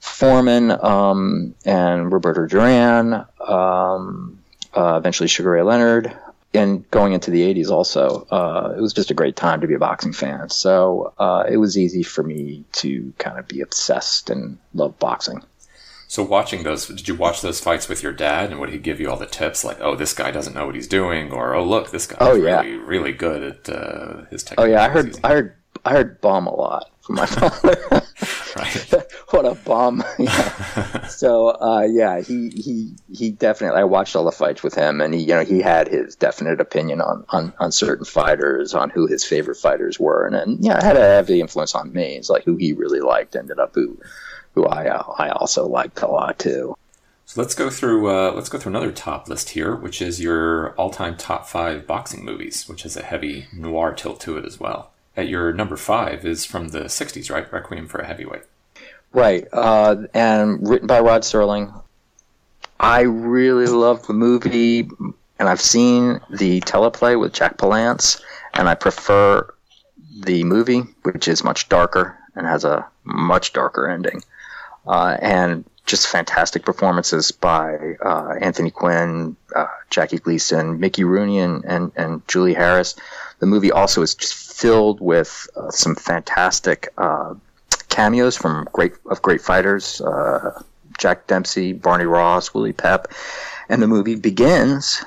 [0.00, 3.26] Foreman, um, and Roberto Duran.
[3.46, 4.38] Um,
[4.74, 6.16] uh, eventually, Sugar Ray Leonard.
[6.54, 9.74] And going into the 80s, also, uh, it was just a great time to be
[9.74, 10.48] a boxing fan.
[10.48, 15.42] So uh, it was easy for me to kind of be obsessed and love boxing.
[16.10, 18.98] So watching those, did you watch those fights with your dad, and would he give
[18.98, 21.62] you all the tips like, "Oh, this guy doesn't know what he's doing," or "Oh,
[21.62, 22.62] look, this guy oh, yeah.
[22.62, 24.64] really, really good at uh, his technique"?
[24.64, 27.76] Oh yeah, I heard, I heard, I heard bomb a lot from my father.
[28.56, 28.94] right.
[29.30, 30.02] What a bum.
[30.18, 31.06] yeah.
[31.06, 33.80] so uh, yeah, he he he definitely.
[33.80, 36.60] I watched all the fights with him, and he you know he had his definite
[36.60, 40.78] opinion on on, on certain fighters, on who his favorite fighters were, and and yeah,
[40.78, 42.16] it had a heavy influence on me.
[42.16, 43.98] It's like who he really liked ended up who
[44.54, 46.76] who I uh, I also liked a lot too.
[47.26, 50.72] So let's go through uh, let's go through another top list here, which is your
[50.76, 54.92] all-time top five boxing movies, which has a heavy noir tilt to it as well.
[55.14, 57.52] At your number five is from the '60s, right?
[57.52, 58.44] Requiem for a Heavyweight.
[59.12, 61.72] Right, uh, and written by Rod Serling.
[62.78, 64.88] I really love the movie,
[65.38, 68.20] and I've seen the teleplay with Jack Palance,
[68.54, 69.52] and I prefer
[70.20, 74.22] the movie, which is much darker and has a much darker ending
[74.86, 81.64] uh, and just fantastic performances by uh, Anthony Quinn, uh, Jackie Gleason, Mickey Rooney, and,
[81.64, 82.94] and, and, Julie Harris.
[83.38, 87.34] The movie also is just filled with uh, some fantastic uh,
[87.98, 90.62] cameos from great of great fighters, uh,
[90.98, 93.08] Jack Dempsey, Barney Ross, Willie Pep,
[93.68, 95.02] and the movie begins.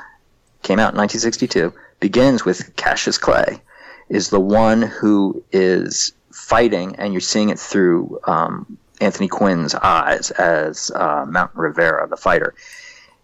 [0.62, 1.74] Came out in 1962.
[2.02, 3.62] Begins with Cassius Clay,
[4.10, 10.32] is the one who is fighting, and you're seeing it through um, Anthony Quinn's eyes
[10.32, 12.54] as uh, Mountain Rivera, the fighter.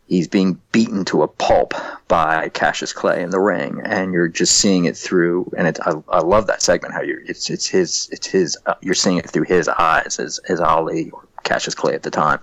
[0.08, 1.74] He's being beaten to a pulp
[2.08, 5.52] by Cassius Clay in the ring, and you're just seeing it through.
[5.58, 8.76] And it, I, I love that segment how you it's it's his it's his uh,
[8.82, 12.40] you're seeing it through his eyes as as Ali or Cassius Clay at the time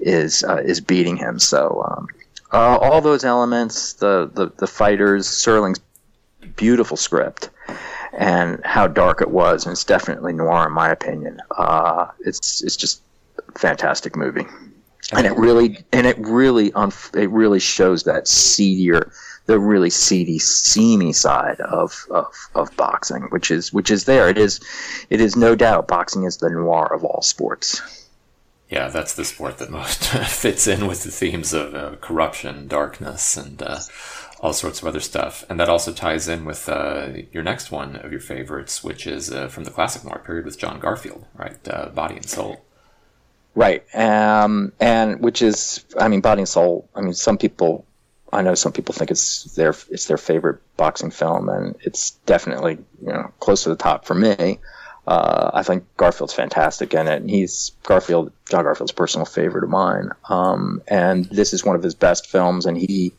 [0.00, 1.38] is uh, is beating him.
[1.38, 2.08] So um,
[2.52, 5.80] uh, all those elements, the the the fighters, Serling's
[6.56, 7.50] beautiful script
[8.12, 9.64] and how dark it was.
[9.64, 11.40] And it's definitely noir, in my opinion.
[11.56, 13.02] Uh, it's it's just
[13.56, 14.46] fantastic movie,
[15.12, 19.10] and it really and it really unf- it really shows that seedier,
[19.46, 24.28] the really seedy, seamy side of, of of boxing, which is which is there.
[24.28, 24.60] It is
[25.10, 27.80] it is no doubt boxing is the noir of all sports.
[28.68, 33.34] Yeah, that's the sport that most fits in with the themes of uh, corruption, darkness,
[33.34, 33.80] and uh,
[34.40, 35.42] all sorts of other stuff.
[35.48, 39.32] And that also ties in with uh, your next one of your favorites, which is
[39.32, 41.56] uh, from the classic noir period with John Garfield, right?
[41.66, 42.62] Uh, Body and Soul.
[43.58, 43.82] Right.
[43.92, 47.84] Um, and which is, I mean, Body and Soul, I mean, some people,
[48.32, 52.78] I know some people think it's their, it's their favorite boxing film, and it's definitely,
[53.02, 54.60] you know, close to the top for me.
[55.08, 59.70] Uh, I think Garfield's fantastic in it, and he's Garfield, John Garfield's personal favorite of
[59.70, 60.10] mine.
[60.28, 63.12] Um, and this is one of his best films, and he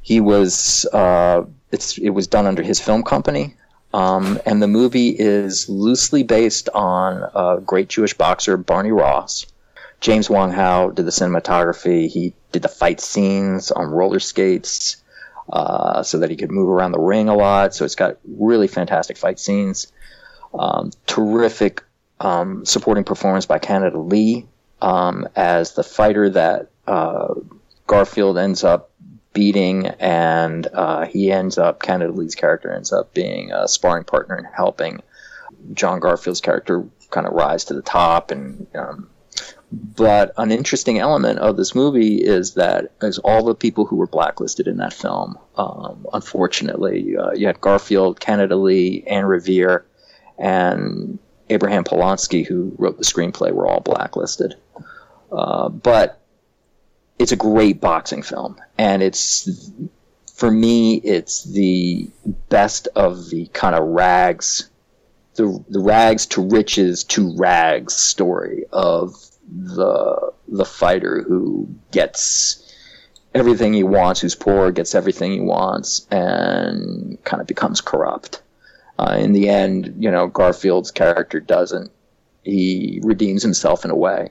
[0.00, 1.42] he was uh,
[1.72, 3.54] it's it was done under his film company,
[3.92, 9.46] um, and the movie is loosely based on a great Jewish boxer Barney Ross.
[10.00, 12.08] James Wong Howe did the cinematography.
[12.08, 14.96] He did the fight scenes on roller skates
[15.52, 17.74] uh, so that he could move around the ring a lot.
[17.74, 19.92] So it's got really fantastic fight scenes.
[20.54, 21.84] Um, terrific
[22.20, 24.46] um, supporting performance by Canada Lee
[24.80, 27.34] um, as the fighter that uh,
[27.86, 28.90] Garfield ends up
[29.32, 34.36] beating, and uh, he ends up Canada Lee's character ends up being a sparring partner
[34.36, 35.02] and helping
[35.74, 38.30] John Garfield's character kind of rise to the top.
[38.30, 39.08] And um,
[39.72, 44.06] but an interesting element of this movie is that as all the people who were
[44.06, 49.86] blacklisted in that film, um, unfortunately, uh, you had Garfield, Canada Lee, Anne Revere,
[50.38, 51.18] and
[51.48, 54.56] Abraham Polonsky, who wrote the screenplay, were all blacklisted.
[55.30, 56.21] Uh, but
[57.18, 59.70] it's a great boxing film, and it's
[60.42, 62.10] for me, it's the
[62.48, 64.68] best of the kind of rags,
[65.34, 69.14] the the rags to riches to rags story of
[69.48, 72.74] the the fighter who gets
[73.34, 78.42] everything he wants, who's poor, gets everything he wants, and kind of becomes corrupt.
[78.98, 81.90] Uh, in the end, you know, Garfield's character doesn't.
[82.42, 84.30] He redeems himself in a way,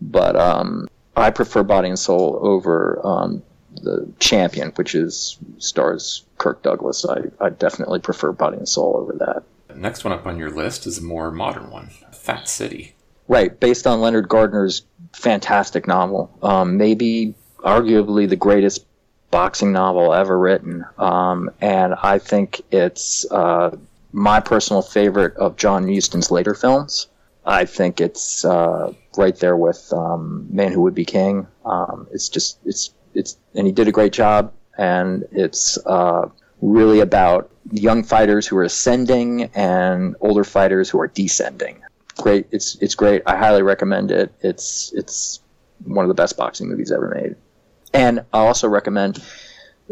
[0.00, 3.42] but um, I prefer Body and Soul over um,
[3.82, 7.04] the Champion, which is stars Kirk Douglas.
[7.04, 9.42] I, I definitely prefer Body and Soul over that.
[9.76, 12.94] Next one up on your list is a more modern one, Fat City.
[13.28, 14.82] Right, based on Leonard Gardner's
[15.12, 16.36] fantastic novel.
[16.42, 18.84] Um, maybe arguably the greatest
[19.30, 20.84] boxing novel ever written.
[20.98, 23.76] Um, and I think it's uh,
[24.12, 27.06] my personal favorite of John Huston's later films.
[27.44, 31.46] I think it's uh, right there with um, Man Who Would Be King.
[31.64, 34.52] Um, it's just it's it's and he did a great job.
[34.78, 36.28] And it's uh,
[36.62, 41.82] really about young fighters who are ascending and older fighters who are descending.
[42.16, 43.22] Great, it's it's great.
[43.26, 44.32] I highly recommend it.
[44.40, 45.40] It's it's
[45.84, 47.36] one of the best boxing movies ever made.
[47.92, 49.22] And I also recommend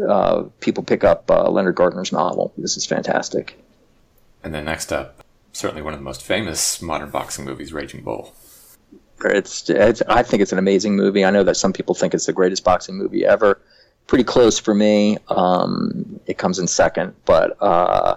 [0.07, 2.53] uh, people pick up uh, Leonard Gardner's novel.
[2.57, 3.59] This is fantastic.
[4.43, 5.23] And then next up,
[5.53, 8.33] certainly one of the most famous modern boxing movies, Raging Bull.
[9.25, 11.25] It's, it's, I think it's an amazing movie.
[11.25, 13.61] I know that some people think it's the greatest boxing movie ever.
[14.07, 15.17] Pretty close for me.
[15.27, 18.15] Um, it comes in second, but uh,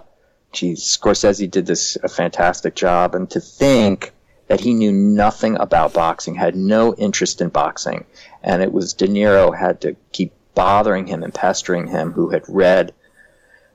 [0.53, 3.15] geez, Scorsese did this a fantastic job.
[3.15, 4.13] And to think
[4.47, 8.05] that he knew nothing about boxing, had no interest in boxing,
[8.41, 12.43] and it was De Niro had to keep bothering him and pestering him, who had
[12.47, 12.93] read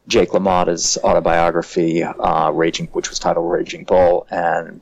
[0.09, 4.81] Jake LaMotta's autobiography, uh, Raging, which was titled Raging Bull, and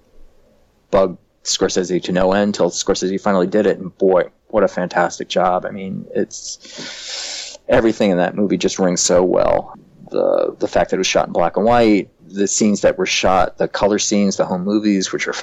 [0.91, 3.79] bugged Scorsese to no end until Scorsese finally did it.
[3.79, 5.67] And boy, what a fantastic job!
[5.67, 9.77] I mean, it's everything in that movie just rings so well.
[10.11, 13.07] The the fact that it was shot in black and white, the scenes that were
[13.07, 15.35] shot, the color scenes, the home movies, which are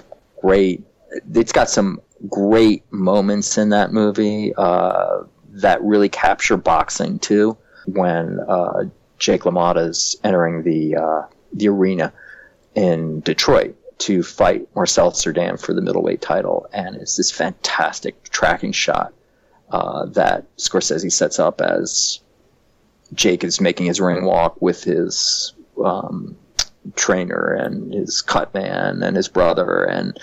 [0.41, 0.81] great.
[1.33, 7.57] It's got some great moments in that movie uh, that really capture boxing too.
[7.85, 8.85] When uh,
[9.19, 11.21] Jake LaMotta is entering the uh,
[11.53, 12.11] the arena
[12.75, 18.71] in Detroit to fight Marcel Cerdan for the middleweight title, and it's this fantastic tracking
[18.71, 19.13] shot
[19.69, 22.19] uh, that Scorsese sets up as
[23.13, 25.53] Jake is making his ring walk with his
[25.83, 26.35] um,
[26.95, 29.83] trainer and his cut man and his brother.
[29.83, 30.19] And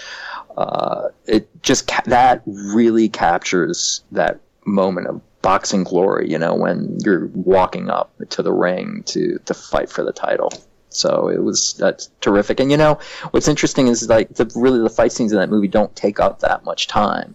[0.56, 6.98] uh, it just ca- that really captures that moment of boxing glory you know when
[7.04, 10.52] you're walking up to the ring to to fight for the title.
[10.92, 12.58] So it was that's terrific.
[12.58, 12.98] And you know
[13.30, 16.40] what's interesting is like the really the fight scenes in that movie don't take up
[16.40, 17.34] that much time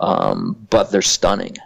[0.00, 1.56] um, but they're stunning.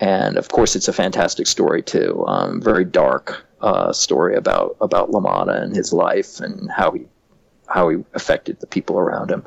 [0.00, 2.24] And of course it's a fantastic story too.
[2.26, 7.06] Um, very dark uh, story about about LaMotta and his life and how he
[7.66, 9.46] how he affected the people around him.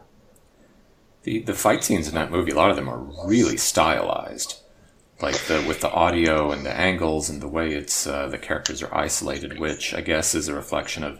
[1.23, 4.61] The the fight scenes in that movie, a lot of them are really stylized,
[5.21, 8.83] like the with the audio and the angles and the way it's uh, the characters
[8.83, 11.19] are isolated, which I guess is a reflection of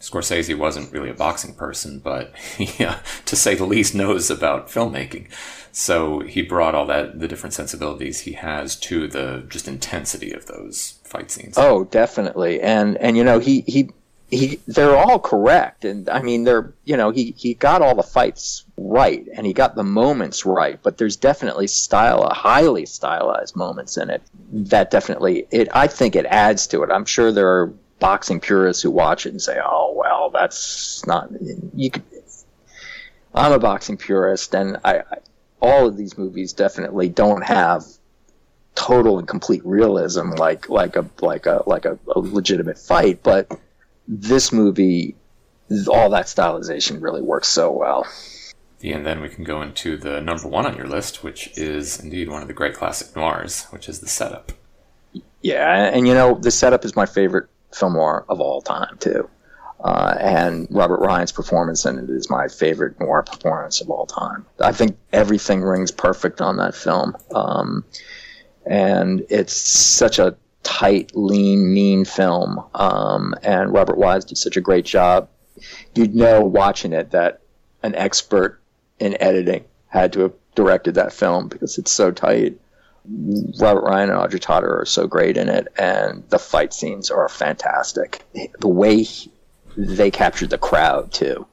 [0.00, 2.32] Scorsese wasn't really a boxing person, but
[2.80, 5.28] uh, to say the least, knows about filmmaking.
[5.72, 10.46] So he brought all that the different sensibilities he has to the just intensity of
[10.46, 11.54] those fight scenes.
[11.56, 12.60] Oh, definitely.
[12.60, 13.90] And and you know he he
[14.30, 18.02] he they're all correct and I mean they're you know he he got all the
[18.02, 23.96] fights right and he got the moments right, but there's definitely style highly stylized moments
[23.96, 24.22] in it.
[24.52, 26.90] That definitely it I think it adds to it.
[26.90, 27.66] I'm sure there are
[27.98, 31.30] boxing purists who watch it and say, "Oh, well, that's not
[31.74, 32.04] you could
[33.34, 35.18] I'm a boxing purist and I, I
[35.60, 37.84] all of these movies definitely don't have
[38.74, 43.50] total and complete realism like like a like a like a, a legitimate fight but
[44.06, 45.16] this movie
[45.88, 48.06] all that stylization really works so well
[48.82, 52.28] and then we can go into the number one on your list which is indeed
[52.28, 54.52] one of the great classic noirs which is the setup
[55.42, 59.28] yeah and you know the setup is my favorite film noir of all time too
[59.80, 64.44] uh, and Robert Ryan's performance in it is my favorite noir performance of all time.
[64.60, 67.16] I think everything rings perfect on that film.
[67.32, 67.84] Um,
[68.66, 72.62] and it's such a tight, lean, mean film.
[72.74, 75.28] Um, and Robert Wise did such a great job.
[75.94, 77.40] You'd know watching it that
[77.82, 78.60] an expert
[78.98, 82.58] in editing had to have directed that film because it's so tight.
[83.58, 87.28] Robert Ryan and Audrey Totter are so great in it, and the fight scenes are
[87.28, 88.22] fantastic.
[88.58, 89.06] The way
[89.76, 91.46] they captured the crowd too.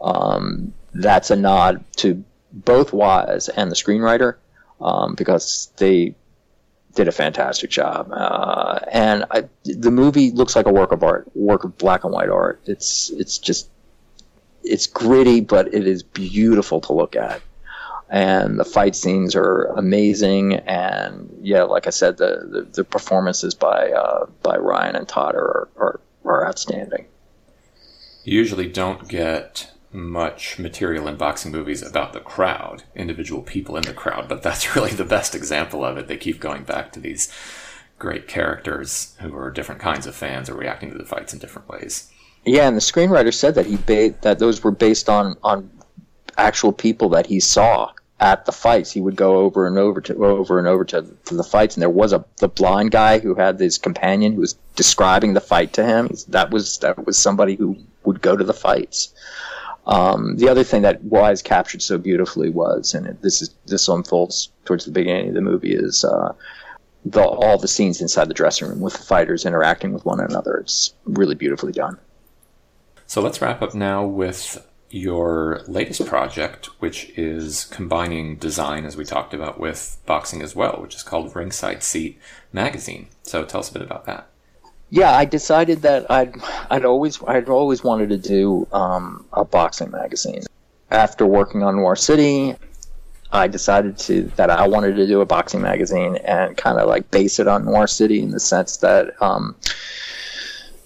[0.00, 2.22] Um, that's a nod to
[2.52, 4.36] both Wise and the screenwriter
[4.80, 6.14] um, because they
[6.94, 8.10] did a fantastic job.
[8.12, 12.12] Uh, and I, the movie looks like a work of art, work of black and
[12.12, 12.60] white art.
[12.66, 13.70] It's it's just
[14.62, 17.40] it's gritty, but it is beautiful to look at.
[18.08, 23.54] And the fight scenes are amazing, and yeah, like I said, the the, the performances
[23.54, 27.06] by uh, by Ryan and Todd are, are are outstanding.
[28.24, 33.82] You usually don't get much material in boxing movies about the crowd, individual people in
[33.82, 36.08] the crowd, but that's really the best example of it.
[36.08, 37.32] They keep going back to these
[37.98, 41.68] great characters who are different kinds of fans or reacting to the fights in different
[41.68, 42.09] ways.
[42.44, 45.70] Yeah, and the screenwriter said that he ba- that those were based on on
[46.38, 48.92] actual people that he saw at the fights.
[48.92, 51.82] He would go over and over to over and over to, to the fights, and
[51.82, 55.72] there was a the blind guy who had his companion who was describing the fight
[55.74, 56.10] to him.
[56.28, 59.12] That was that was somebody who would go to the fights.
[59.86, 63.88] Um, the other thing that Wise captured so beautifully was, and it, this is this
[63.88, 66.32] unfolds towards the beginning of the movie, is uh,
[67.04, 70.58] the, all the scenes inside the dressing room with the fighters interacting with one another.
[70.58, 71.98] It's really beautifully done.
[73.10, 79.04] So let's wrap up now with your latest project, which is combining design, as we
[79.04, 82.20] talked about, with boxing as well, which is called Ringside Seat
[82.52, 83.08] Magazine.
[83.24, 84.28] So tell us a bit about that.
[84.90, 86.36] Yeah, I decided that I'd
[86.70, 90.44] I'd always I'd always wanted to do um, a boxing magazine.
[90.92, 92.54] After working on Noir City,
[93.32, 97.10] I decided to that I wanted to do a boxing magazine and kind of like
[97.10, 99.56] base it on Noir City in the sense that um,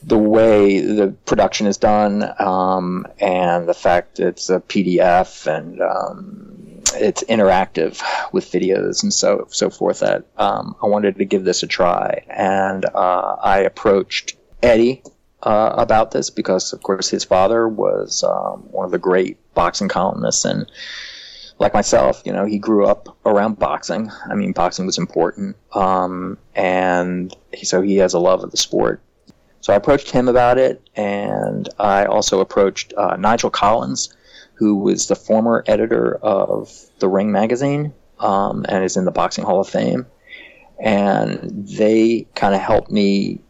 [0.07, 6.83] the way the production is done um, and the fact it's a PDF and um,
[6.95, 8.03] it's interactive
[8.33, 12.25] with videos and so so forth that um, I wanted to give this a try
[12.29, 15.03] and uh, I approached Eddie
[15.43, 19.89] uh, about this because of course his father was um, one of the great boxing
[19.89, 20.71] columnists and
[21.59, 24.11] like myself, you know, he grew up around boxing.
[24.29, 28.57] I mean, boxing was important, um, and he, so he has a love of the
[28.57, 29.01] sport.
[29.65, 34.15] So I approached him about it, and I also approached uh, Nigel Collins,
[34.53, 39.43] who was the former editor of the Ring magazine um, and is in the Boxing
[39.43, 40.05] Hall of Fame.
[40.81, 43.41] And they kind of helped me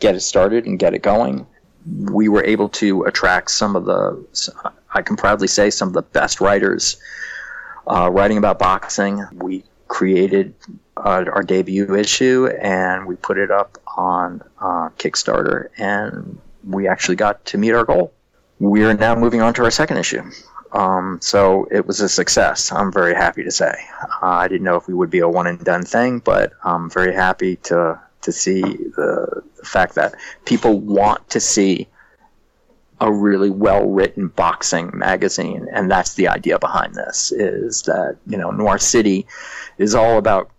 [0.00, 1.46] get it started and get it going.
[1.84, 4.24] We were able to attract some of the,
[4.94, 6.96] I can proudly say, some of the best writers
[7.86, 9.22] uh, writing about boxing.
[9.34, 10.54] We created
[10.96, 17.16] uh, our debut issue and we put it up on uh, Kickstarter, and we actually
[17.16, 18.12] got to meet our goal.
[18.58, 20.22] We're now moving on to our second issue.
[20.72, 22.72] Um, so it was a success.
[22.72, 23.74] I'm very happy to say.
[24.22, 26.88] Uh, I didn't know if we would be a one and done thing, but I'm
[26.90, 30.14] very happy to to see the, the fact that
[30.44, 31.88] people want to see
[33.00, 37.32] a really well written boxing magazine, and that's the idea behind this.
[37.32, 39.26] Is that you know Noir City
[39.76, 40.50] is all about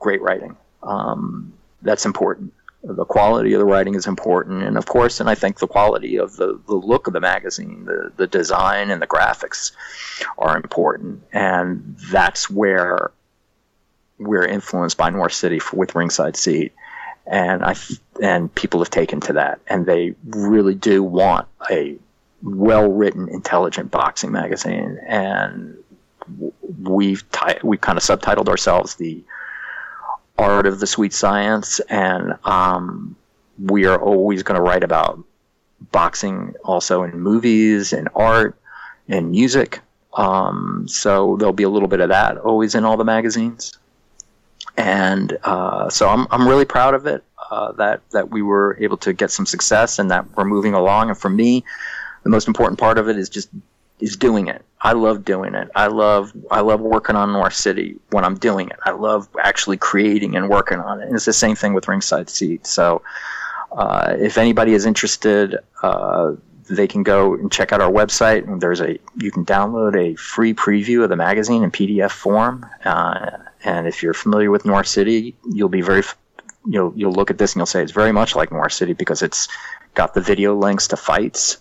[0.00, 0.56] great writing.
[0.82, 2.52] Um, that's important
[2.82, 6.18] the quality of the writing is important, and of course, and I think the quality
[6.18, 9.72] of the, the look of the magazine, the, the design and the graphics
[10.38, 13.10] are important, and that's where
[14.18, 16.72] we're influenced by Noir City for, with Ringside Seat,
[17.26, 17.74] and I
[18.22, 21.96] and people have taken to that, and they really do want a
[22.42, 25.76] well written, intelligent boxing magazine, and
[26.80, 27.24] we've
[27.62, 29.22] we kind of subtitled ourselves the
[30.40, 33.16] art of the sweet science, and um,
[33.58, 35.22] we are always going to write about
[35.92, 38.56] boxing also in movies and art
[39.08, 39.80] and music.
[40.14, 43.78] Um, so there'll be a little bit of that always in all the magazines.
[44.76, 48.96] And uh, so I'm, I'm really proud of it uh, that, that we were able
[48.98, 51.10] to get some success and that we're moving along.
[51.10, 51.64] And for me,
[52.22, 53.48] the most important part of it is just
[54.00, 54.64] is doing it.
[54.82, 55.70] I love doing it.
[55.74, 58.78] I love I love working on Noir City when I'm doing it.
[58.84, 61.06] I love actually creating and working on it.
[61.06, 62.66] And it's the same thing with Ringside Seat.
[62.66, 63.02] So
[63.72, 66.32] uh, if anybody is interested, uh,
[66.70, 68.46] they can go and check out our website.
[68.46, 72.64] And there's a you can download a free preview of the magazine in PDF form.
[72.84, 73.30] Uh,
[73.64, 76.02] and if you're familiar with Noir City, you'll be very
[76.66, 79.20] you'll you'll look at this and you'll say it's very much like Noir City because
[79.20, 79.48] it's
[79.94, 81.58] got the video links to fights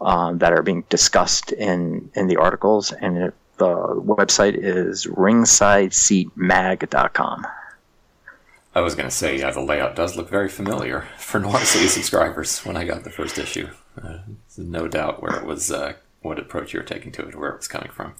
[0.00, 7.46] um, that are being discussed in, in the articles, and it, the website is ringsideseatmag.com.
[8.74, 11.88] I was going to say, yeah, the layout does look very familiar for Noir City
[11.88, 13.70] subscribers when I got the first issue.
[14.00, 14.18] Uh,
[14.58, 17.56] no doubt where it was, uh, what approach you were taking to it, where it
[17.56, 18.12] was coming from.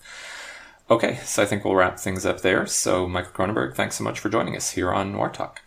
[0.88, 2.64] Okay, so I think we'll wrap things up there.
[2.64, 5.60] So, Michael Kronenberg, thanks so much for joining us here on Noir Talk.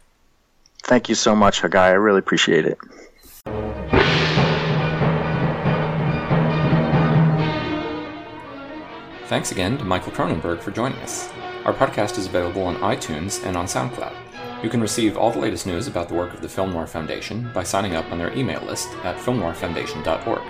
[0.84, 1.78] Thank you so much, Hagai.
[1.78, 2.78] I really appreciate it.
[9.30, 11.30] Thanks again to Michael Kronenberg for joining us.
[11.64, 14.16] Our podcast is available on iTunes and on SoundCloud.
[14.64, 17.52] You can receive all the latest news about the work of the Film Noir Foundation
[17.54, 20.42] by signing up on their email list at filmnoirfoundation.org.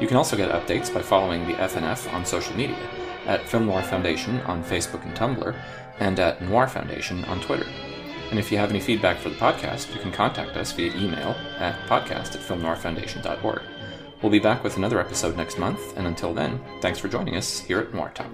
[0.00, 2.78] You can also get updates by following the FNF on social media
[3.26, 5.54] at Film Noir Foundation on Facebook and Tumblr,
[6.00, 7.66] and at Noir Foundation on Twitter.
[8.30, 11.36] And if you have any feedback for the podcast, you can contact us via email
[11.58, 13.60] at podcast at filmnoirfoundation.org.
[14.24, 17.60] We'll be back with another episode next month, and until then, thanks for joining us
[17.60, 18.30] here at Noir Talk.